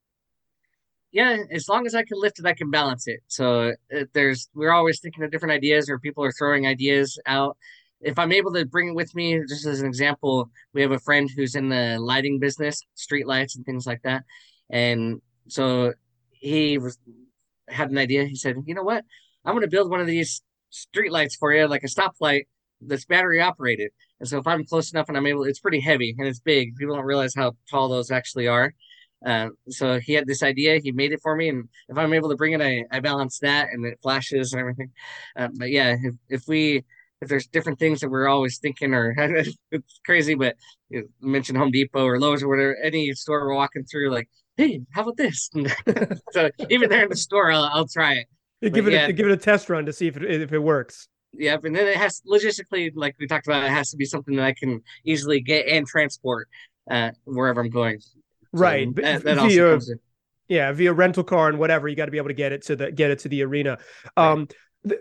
Yeah, 1.12 1.37
as 1.50 1.68
long 1.68 1.87
as 1.87 1.94
I 1.94 2.04
can 2.04 2.18
lift 2.20 2.38
it, 2.38 2.46
I 2.46 2.54
can 2.54 2.70
balance 2.70 3.06
it. 3.06 3.20
So 3.28 3.74
uh, 3.94 4.04
there's 4.14 4.48
we're 4.54 4.72
always 4.72 5.00
thinking 5.00 5.24
of 5.24 5.30
different 5.30 5.52
ideas, 5.52 5.88
or 5.90 5.98
people 5.98 6.24
are 6.24 6.32
throwing 6.32 6.66
ideas 6.66 7.18
out. 7.26 7.56
If 8.00 8.18
I'm 8.18 8.32
able 8.32 8.52
to 8.54 8.64
bring 8.66 8.88
it 8.88 8.94
with 8.94 9.14
me, 9.14 9.40
just 9.48 9.66
as 9.66 9.80
an 9.80 9.87
example, 9.87 10.50
we 10.72 10.82
have 10.82 10.90
a 10.92 10.98
friend 10.98 11.30
who's 11.37 11.54
in 11.54 11.68
the 11.68 11.98
lighting 12.00 12.38
business, 12.38 12.82
street 12.94 13.26
lights 13.26 13.56
and 13.56 13.64
things 13.64 13.87
like 13.87 14.02
that, 14.02 14.24
and 14.70 15.20
so 15.48 15.92
he 16.30 16.78
was 16.78 16.98
had 17.68 17.90
an 17.90 17.98
idea. 17.98 18.24
He 18.24 18.37
said, 18.37 18.56
"You 18.66 18.74
know 18.74 18.82
what? 18.82 19.04
I'm 19.44 19.54
going 19.54 19.62
to 19.62 19.68
build 19.68 19.90
one 19.90 20.00
of 20.00 20.06
these 20.06 20.42
street 20.72 21.12
lights 21.12 21.37
for 21.37 21.52
you, 21.52 21.68
like 21.68 21.85
a 21.85 21.87
stoplight 21.87 22.42
that's 22.80 23.04
battery 23.04 23.40
operated. 23.40 23.90
And 24.20 24.28
so 24.28 24.38
if 24.38 24.46
I'm 24.46 24.64
close 24.64 24.92
enough 24.92 25.08
and 25.08 25.16
I'm 25.16 25.26
able, 25.26 25.44
it's 25.44 25.61
pretty 25.61 25.80
heavy 25.80 26.14
and 26.18 26.26
it's 26.26 26.40
big. 26.40 26.76
People 26.76 26.96
don't 26.96 27.04
realize 27.04 27.35
how 27.35 27.52
tall 27.70 27.88
those 27.88 28.11
actually 28.11 28.48
are. 28.48 28.74
Uh, 29.24 29.48
so 29.68 30.00
he 30.00 30.14
had 30.14 30.26
this 30.26 30.42
idea, 30.42 30.80
he 30.82 30.90
made 30.90 31.12
it 31.12 31.20
for 31.22 31.37
me, 31.37 31.48
and 31.48 31.68
if 31.88 31.96
I'm 31.96 32.12
able 32.12 32.28
to 32.30 32.37
bring 32.37 32.54
it, 32.54 32.61
I, 32.61 32.82
I 32.90 32.98
balance 32.98 33.38
that 33.38 33.68
and 33.72 33.87
it 33.87 34.00
flashes 34.02 34.52
and 34.52 34.58
everything. 34.58 34.90
Uh, 35.37 35.48
but 35.54 35.70
yeah, 35.70 35.94
if, 36.02 36.14
if 36.28 36.42
we 36.48 36.82
if 37.20 37.28
there's 37.28 37.46
different 37.46 37.78
things 37.78 38.00
that 38.00 38.08
we're 38.11 38.26
always 38.26 38.58
thinking, 38.58 38.92
or 38.92 39.14
it's 39.70 40.00
crazy, 40.04 40.35
but 40.35 40.56
you 40.88 41.08
mention 41.20 41.54
Home 41.54 41.70
Depot 41.70 42.04
or 42.04 42.18
Lowe's 42.18 42.42
or 42.42 42.48
whatever, 42.48 42.76
any 42.82 43.12
store 43.12 43.46
we're 43.46 43.54
walking 43.54 43.85
through, 43.85 44.11
like, 44.11 44.28
hey, 44.56 44.80
how 44.90 45.02
about 45.02 45.16
this? 45.16 45.48
so 46.32 46.50
even 46.68 46.90
there 46.90 47.04
in 47.04 47.08
the 47.08 47.16
store, 47.16 47.52
I'll, 47.52 47.70
I'll 47.72 47.87
try 47.87 48.14
it 48.14 48.26
give 48.70 48.87
it 48.87 48.92
yeah. 48.92 49.07
a, 49.07 49.12
give 49.12 49.27
it 49.27 49.33
a 49.33 49.37
test 49.37 49.68
run 49.68 49.87
to 49.87 49.92
see 49.92 50.07
if 50.07 50.16
it, 50.16 50.25
if 50.42 50.53
it 50.53 50.59
works. 50.59 51.09
Yep, 51.35 51.64
and 51.64 51.75
then 51.75 51.88
it 51.88 51.96
has 51.96 52.22
logistically, 52.31 52.92
like 52.94 53.16
we 53.18 53.27
talked 53.27 53.46
about, 53.46 53.64
it 53.64 53.70
has 53.70 53.90
to 53.90 53.96
be 53.96 54.05
something 54.05 54.37
that 54.37 54.44
I 54.44 54.53
can 54.53 54.83
easily 55.05 55.40
get 55.40 55.66
and 55.66 55.87
transport 55.87 56.48
uh, 56.90 57.11
wherever 57.25 57.61
I'm 57.61 57.70
going. 57.70 58.01
So 58.01 58.18
right, 58.53 58.94
that, 58.96 59.25
that 59.25 59.38
via, 59.38 59.79
yeah, 60.48 60.72
via 60.72 60.92
rental 60.92 61.25
car 61.25 61.48
and 61.48 61.59
whatever, 61.59 61.88
you 61.88 61.96
got 61.96 62.05
to 62.07 62.11
be 62.11 62.18
able 62.18 62.29
to 62.29 62.35
get 62.35 62.53
it 62.53 62.62
to 62.66 62.77
the 62.77 62.92
get 62.92 63.11
it 63.11 63.20
to 63.20 63.29
the 63.29 63.42
arena. 63.42 63.79
Um, 64.16 64.40
right 64.40 64.55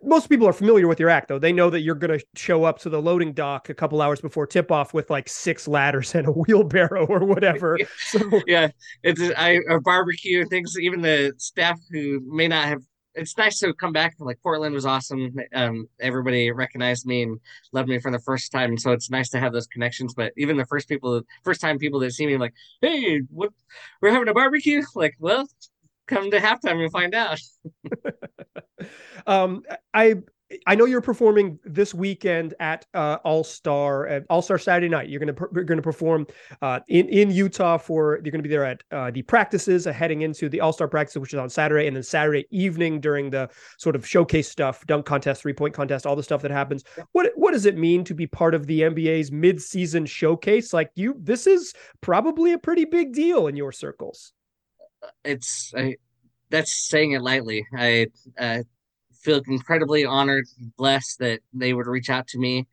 most 0.04 0.30
people 0.30 0.48
are 0.48 0.54
familiar 0.54 0.88
with 0.88 1.00
your 1.00 1.10
act 1.10 1.28
though 1.28 1.40
they 1.40 1.52
know 1.52 1.70
that 1.70 1.82
you're 1.82 1.96
going 1.96 2.18
to 2.18 2.24
show 2.36 2.64
up 2.64 2.80
to 2.80 2.90
the 2.90 3.02
loading 3.02 3.34
dock 3.34 3.70
a 3.70 3.74
couple 3.74 4.02
hours 4.02 4.22
before 4.22 4.46
tip 4.46 4.72
off 4.72 4.94
with 4.94 5.10
like 5.10 5.28
six 5.28 5.68
ladders 5.68 6.14
and 6.14 6.28
a 6.28 6.32
wheelbarrow 6.32 7.06
or 7.08 7.26
whatever 7.26 7.78
so 7.98 8.20
yeah 8.46 8.68
it's 9.04 9.22
I, 9.38 9.60
a 9.70 9.80
barbecue 9.80 10.46
things 10.46 10.76
even 10.80 11.02
the 11.02 11.34
staff 11.38 11.80
who 11.92 12.22
may 12.26 12.48
not 12.48 12.68
have 12.68 12.82
it's 13.16 13.38
nice 13.38 13.60
to 13.60 13.74
come 13.74 13.92
back. 13.92 14.16
Like 14.20 14.42
Portland 14.42 14.74
was 14.74 14.86
awesome. 14.86 15.36
Um, 15.54 15.88
everybody 16.00 16.52
recognized 16.52 17.06
me 17.06 17.24
and 17.24 17.40
loved 17.72 17.90
me 17.90 18.00
for 18.00 18.12
the 18.12 18.20
first 18.20 18.52
time. 18.52 18.78
So 18.78 18.92
it's 18.92 19.10
nice 19.10 19.30
to 19.30 19.40
have 19.40 19.54
those 19.54 19.68
connections. 19.68 20.14
But 20.14 20.34
even 20.38 20.58
the 20.58 20.66
first 20.66 20.88
people, 20.88 21.22
first 21.44 21.62
time 21.62 21.78
people 21.78 22.00
that 22.02 22.14
see 22.14 22.26
me, 22.26 22.38
like, 22.38 22.54
hey, 22.82 23.22
what? 23.30 23.52
We're 24.02 24.12
having 24.12 24.30
a 24.30 24.34
barbecue. 24.34 24.84
Like, 24.96 25.16
well, 25.20 25.48
come 26.08 26.30
to 26.32 26.40
halftime 26.40 26.82
and 26.84 26.92
find 26.92 27.16
out. 27.16 27.40
um, 29.28 29.64
I 29.94 30.16
I 30.68 30.76
know 30.76 30.86
you're 30.86 31.02
performing 31.02 31.60
this 31.64 31.94
weekend 31.94 32.54
at 32.60 32.86
uh, 32.94 33.18
All 33.24 33.44
Star 33.44 34.08
uh, 34.08 34.20
All 34.30 34.42
Star 34.42 34.58
Saturday 34.58 34.90
night. 34.90 35.10
You're 35.10 35.20
gonna 35.20 35.36
you're 35.54 35.64
gonna 35.64 35.82
perform 35.82 36.28
uh, 36.62 36.80
in 36.88 37.08
in 37.10 37.32
Utah 37.32 37.78
for 37.78 38.20
you're 38.24 38.32
gonna 38.32 38.44
be 38.44 38.50
there 38.50 38.66
at 38.66 38.84
uh, 38.92 39.12
the 39.12 39.22
practices 39.22 39.88
uh, 39.88 39.94
heading 39.94 40.22
into 40.22 40.50
the 40.50 40.60
All 40.60 40.74
Star 40.74 40.88
practice, 40.88 41.16
which 41.18 41.34
is 41.34 41.40
on 41.40 41.50
Saturday, 41.50 41.88
and 41.88 41.96
then 41.96 42.04
Saturday 42.04 42.46
evening 42.52 43.00
during 43.00 43.30
the 43.30 43.50
sort 43.78 43.96
of 43.96 44.06
showcase 44.06 44.50
stuff, 44.50 44.86
dunk 44.88 45.06
contest, 45.06 45.42
three 45.42 45.54
point 45.54 45.74
contest, 45.74 46.06
all 46.06 46.16
the 46.16 46.24
stuff 46.24 46.42
that 46.42 46.52
happens. 46.52 46.84
What 47.12 47.32
what 47.36 47.52
does 47.52 47.66
it 47.66 47.78
mean 47.78 48.04
to 48.06 48.14
be 48.14 48.28
part 48.28 48.54
of 48.54 48.68
the 48.68 48.82
NBA's 48.82 49.32
mid 49.32 49.62
season 49.62 50.06
showcase? 50.06 50.74
Like 50.74 50.92
you, 50.96 51.16
this 51.20 51.48
is 51.48 51.74
probably 52.02 52.54
a 52.54 52.58
pretty 52.58 52.86
big 52.86 53.14
deal 53.14 53.48
in 53.48 53.56
your 53.56 53.72
circles. 53.72 54.34
It's 55.24 55.74
I, 55.76 55.96
that's 56.50 56.88
saying 56.88 57.14
it 57.14 57.22
lightly. 57.22 57.66
I 57.76 58.08
uh, 58.38 58.64
feel 59.22 59.42
incredibly 59.48 60.06
honored, 60.06 60.46
blessed 60.78 61.20
that 61.20 61.42
they 61.54 61.74
would 61.74 61.88
reach 61.88 62.10
out 62.10 62.28
to 62.28 62.40
me. 62.40 62.68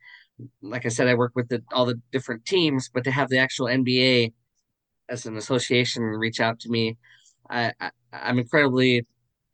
Like 0.61 0.85
I 0.85 0.89
said, 0.89 1.07
I 1.07 1.15
work 1.15 1.33
with 1.35 1.49
the, 1.49 1.61
all 1.73 1.85
the 1.85 1.99
different 2.11 2.45
teams, 2.45 2.89
but 2.93 3.03
to 3.03 3.11
have 3.11 3.29
the 3.29 3.37
actual 3.37 3.67
NBA 3.67 4.33
as 5.09 5.25
an 5.25 5.37
association 5.37 6.03
reach 6.03 6.39
out 6.39 6.59
to 6.61 6.69
me, 6.69 6.97
I, 7.49 7.73
I 7.79 7.91
am 8.11 8.39
incredibly 8.39 9.05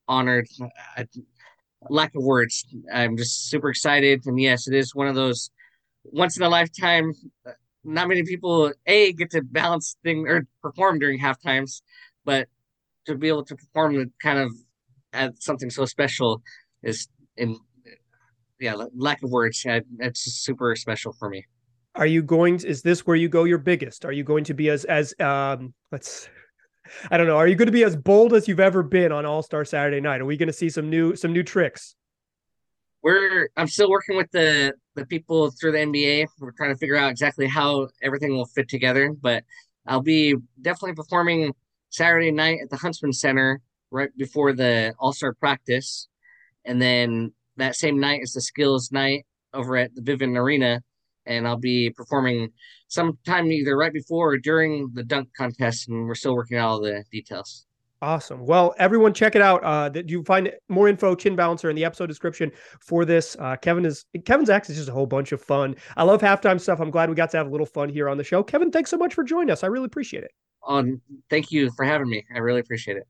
honored. 0.08 0.48
I, 0.98 1.08
lack 1.90 2.16
of 2.16 2.24
words. 2.24 2.66
I'm 2.92 3.18
just 3.18 3.50
super 3.50 3.70
excited, 3.70 4.26
and 4.26 4.40
yes, 4.40 4.68
it 4.68 4.76
is 4.76 4.96
one 4.96 5.08
of 5.08 5.16
those 5.16 5.50
once 6.04 6.38
in 6.38 6.44
a 6.44 6.50
lifetime. 6.50 7.14
Uh, 7.46 7.52
not 7.84 8.08
many 8.08 8.24
people 8.24 8.74
a 8.88 9.14
get 9.14 9.30
to 9.32 9.44
balance 9.44 9.96
thing 10.04 10.28
or 10.28 10.48
perform 10.62 11.00
during 11.00 11.20
half 11.20 11.42
times, 11.42 11.84
but 12.26 12.48
to 13.06 13.16
be 13.16 13.28
able 13.28 13.46
to 13.46 13.56
perform 13.56 13.96
the 13.96 14.12
kind 14.22 14.40
of 14.40 14.52
at 15.14 15.42
something 15.42 15.70
so 15.70 15.86
special 15.86 16.42
is 16.86 17.10
in 17.36 17.60
yeah 18.60 18.76
lack 18.96 19.22
of 19.24 19.32
words 19.32 19.66
it's 20.00 20.22
super 20.22 20.76
special 20.76 21.12
for 21.12 21.30
me. 21.30 21.46
Are 21.96 22.06
you 22.06 22.22
going 22.22 22.58
to, 22.60 22.68
is 22.68 22.82
this 22.82 23.08
where 23.08 23.16
you 23.16 23.30
go 23.30 23.46
your 23.46 23.58
biggest? 23.58 24.06
Are 24.06 24.12
you 24.12 24.24
going 24.24 24.44
to 24.46 24.54
be 24.54 24.70
as 24.70 24.86
as 24.86 25.14
um 25.20 25.74
let's 25.92 26.30
i 27.12 27.18
don't 27.18 27.26
know 27.26 27.36
are 27.36 27.48
you 27.48 27.56
going 27.56 27.66
to 27.66 27.72
be 27.72 27.84
as 27.84 27.96
bold 27.96 28.32
as 28.34 28.48
you've 28.48 28.60
ever 28.60 28.84
been 28.84 29.12
on 29.12 29.26
all-star 29.26 29.66
saturday 29.66 30.00
night? 30.00 30.22
Are 30.22 30.26
we 30.26 30.38
going 30.38 30.48
to 30.48 30.54
see 30.54 30.70
some 30.70 30.90
new 30.90 31.16
some 31.16 31.34
new 31.34 31.44
tricks? 31.44 31.96
We're 33.02 33.50
i'm 33.58 33.68
still 33.68 33.90
working 33.90 34.16
with 34.16 34.32
the 34.32 34.74
the 34.96 35.06
people 35.06 35.52
through 35.52 35.74
the 35.74 35.80
nba 35.80 36.26
we're 36.40 36.52
trying 36.52 36.72
to 36.72 36.78
figure 36.78 36.96
out 36.96 37.12
exactly 37.12 37.48
how 37.48 37.90
everything 38.02 38.36
will 38.36 38.46
fit 38.48 38.70
together 38.70 39.14
but 39.22 39.44
i'll 39.86 40.02
be 40.02 40.36
definitely 40.62 40.96
performing 40.96 41.54
saturday 41.90 42.32
night 42.32 42.60
at 42.64 42.70
the 42.70 42.78
huntsman 42.78 43.14
center 43.14 43.62
right 43.92 44.10
before 44.18 44.54
the 44.54 44.94
all-star 45.00 45.34
practice 45.34 46.08
and 46.66 46.82
then 46.82 47.32
that 47.58 47.76
same 47.76 48.00
night 48.00 48.22
is 48.24 48.34
the 48.34 48.42
skills 48.42 48.92
night 48.92 49.26
over 49.54 49.78
at 49.78 49.94
the 49.96 50.02
Vivint 50.02 50.38
Arena, 50.38 50.82
and 51.26 51.48
I'll 51.48 51.58
be 51.58 51.92
performing 51.96 52.50
sometime 52.88 53.52
either 53.52 53.78
right 53.78 53.94
before 53.94 54.34
or 54.34 54.38
during 54.38 54.90
the 54.94 55.04
dunk 55.04 55.30
contest, 55.38 55.88
and 55.88 56.08
we're 56.08 56.16
still 56.16 56.36
working 56.36 56.58
out 56.58 56.70
all 56.70 56.82
the 56.82 57.04
details. 57.12 57.66
Awesome. 58.02 58.46
Well, 58.46 58.76
everyone, 58.78 59.14
check 59.14 59.36
it 59.36 59.42
out. 59.42 59.64
Uh, 59.64 59.90
that 59.90 60.10
you 60.10 60.22
find 60.24 60.52
more 60.68 60.88
info, 60.88 61.16
Chin 61.16 61.36
Balancer, 61.36 61.70
in 61.70 61.76
the 61.76 61.86
episode 61.86 62.08
description 62.08 62.52
for 62.82 63.06
this. 63.06 63.36
Uh, 63.40 63.56
Kevin 63.56 63.86
is 63.86 64.06
Kevin's 64.26 64.50
acts 64.50 64.70
is 64.70 64.76
just 64.76 64.90
a 64.90 64.92
whole 64.92 65.06
bunch 65.08 65.32
of 65.32 65.42
fun. 65.42 65.76
I 65.96 66.04
love 66.04 66.22
halftime 66.22 66.60
stuff. 66.60 66.80
I'm 66.80 66.92
glad 66.92 67.10
we 67.10 67.16
got 67.16 67.32
to 67.32 67.38
have 67.38 67.48
a 67.48 67.50
little 67.50 67.66
fun 67.66 67.90
here 67.90 68.10
on 68.10 68.18
the 68.18 68.24
show. 68.24 68.44
Kevin, 68.44 68.70
thanks 68.70 68.92
so 68.92 68.98
much 68.98 69.14
for 69.14 69.24
joining 69.24 69.50
us. 69.50 69.64
I 69.64 69.68
really 69.68 69.86
appreciate 69.86 70.24
it. 70.24 70.32
Um, 70.68 71.02
thank 71.30 71.52
you 71.52 71.72
for 71.76 71.86
having 71.86 72.10
me. 72.10 72.26
I 72.36 72.40
really 72.40 72.60
appreciate 72.60 72.98
it. 72.98 73.08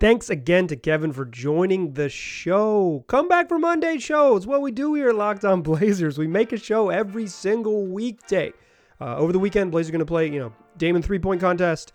Thanks 0.00 0.30
again 0.30 0.66
to 0.68 0.76
Kevin 0.76 1.12
for 1.12 1.26
joining 1.26 1.92
the 1.92 2.08
show. 2.08 3.04
Come 3.06 3.28
back 3.28 3.50
for 3.50 3.58
Monday 3.58 3.98
shows. 3.98 4.46
What 4.46 4.62
we 4.62 4.70
do 4.70 4.94
here 4.94 5.10
at 5.10 5.14
Locked 5.14 5.44
On 5.44 5.60
Blazers, 5.62 6.16
we 6.16 6.26
make 6.26 6.52
a 6.52 6.56
show 6.56 6.88
every 6.88 7.26
single 7.26 7.84
weekday. 7.84 8.54
Uh, 8.98 9.16
over 9.16 9.30
the 9.30 9.38
weekend, 9.38 9.70
Blazers 9.70 9.90
are 9.90 9.92
going 9.92 9.98
to 9.98 10.06
play, 10.06 10.26
you 10.30 10.40
know, 10.40 10.54
Damon 10.78 11.02
three 11.02 11.18
point 11.18 11.38
contest, 11.38 11.92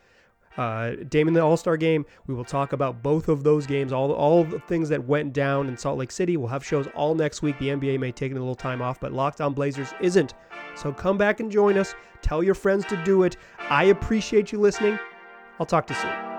uh, 0.55 0.91
Damon 1.09 1.33
the 1.33 1.41
All 1.41 1.57
Star 1.57 1.77
game. 1.77 2.05
We 2.27 2.35
will 2.35 2.45
talk 2.45 2.73
about 2.73 3.01
both 3.01 3.27
of 3.27 3.43
those 3.43 3.65
games, 3.65 3.91
all 3.91 4.11
all 4.11 4.43
the 4.43 4.59
things 4.59 4.87
that 4.89 5.03
went 5.03 5.33
down 5.33 5.67
in 5.67 5.75
Salt 5.75 5.97
Lake 5.97 6.11
City. 6.11 6.37
We'll 6.37 6.49
have 6.49 6.63
shows 6.63 6.85
all 6.93 7.15
next 7.15 7.41
week. 7.41 7.57
The 7.57 7.69
NBA 7.69 7.99
may 7.99 8.11
take 8.11 8.31
a 8.33 8.35
little 8.35 8.53
time 8.53 8.83
off, 8.83 8.99
but 8.99 9.13
Locked 9.13 9.41
On 9.41 9.51
Blazers 9.51 9.95
isn't. 9.99 10.35
So 10.75 10.93
come 10.93 11.17
back 11.17 11.39
and 11.39 11.51
join 11.51 11.75
us. 11.75 11.95
Tell 12.21 12.43
your 12.43 12.53
friends 12.53 12.85
to 12.85 13.03
do 13.03 13.23
it. 13.23 13.37
I 13.57 13.85
appreciate 13.85 14.51
you 14.51 14.59
listening. 14.59 14.99
I'll 15.59 15.65
talk 15.65 15.87
to 15.87 15.95
you 15.95 15.99
soon. 16.01 16.34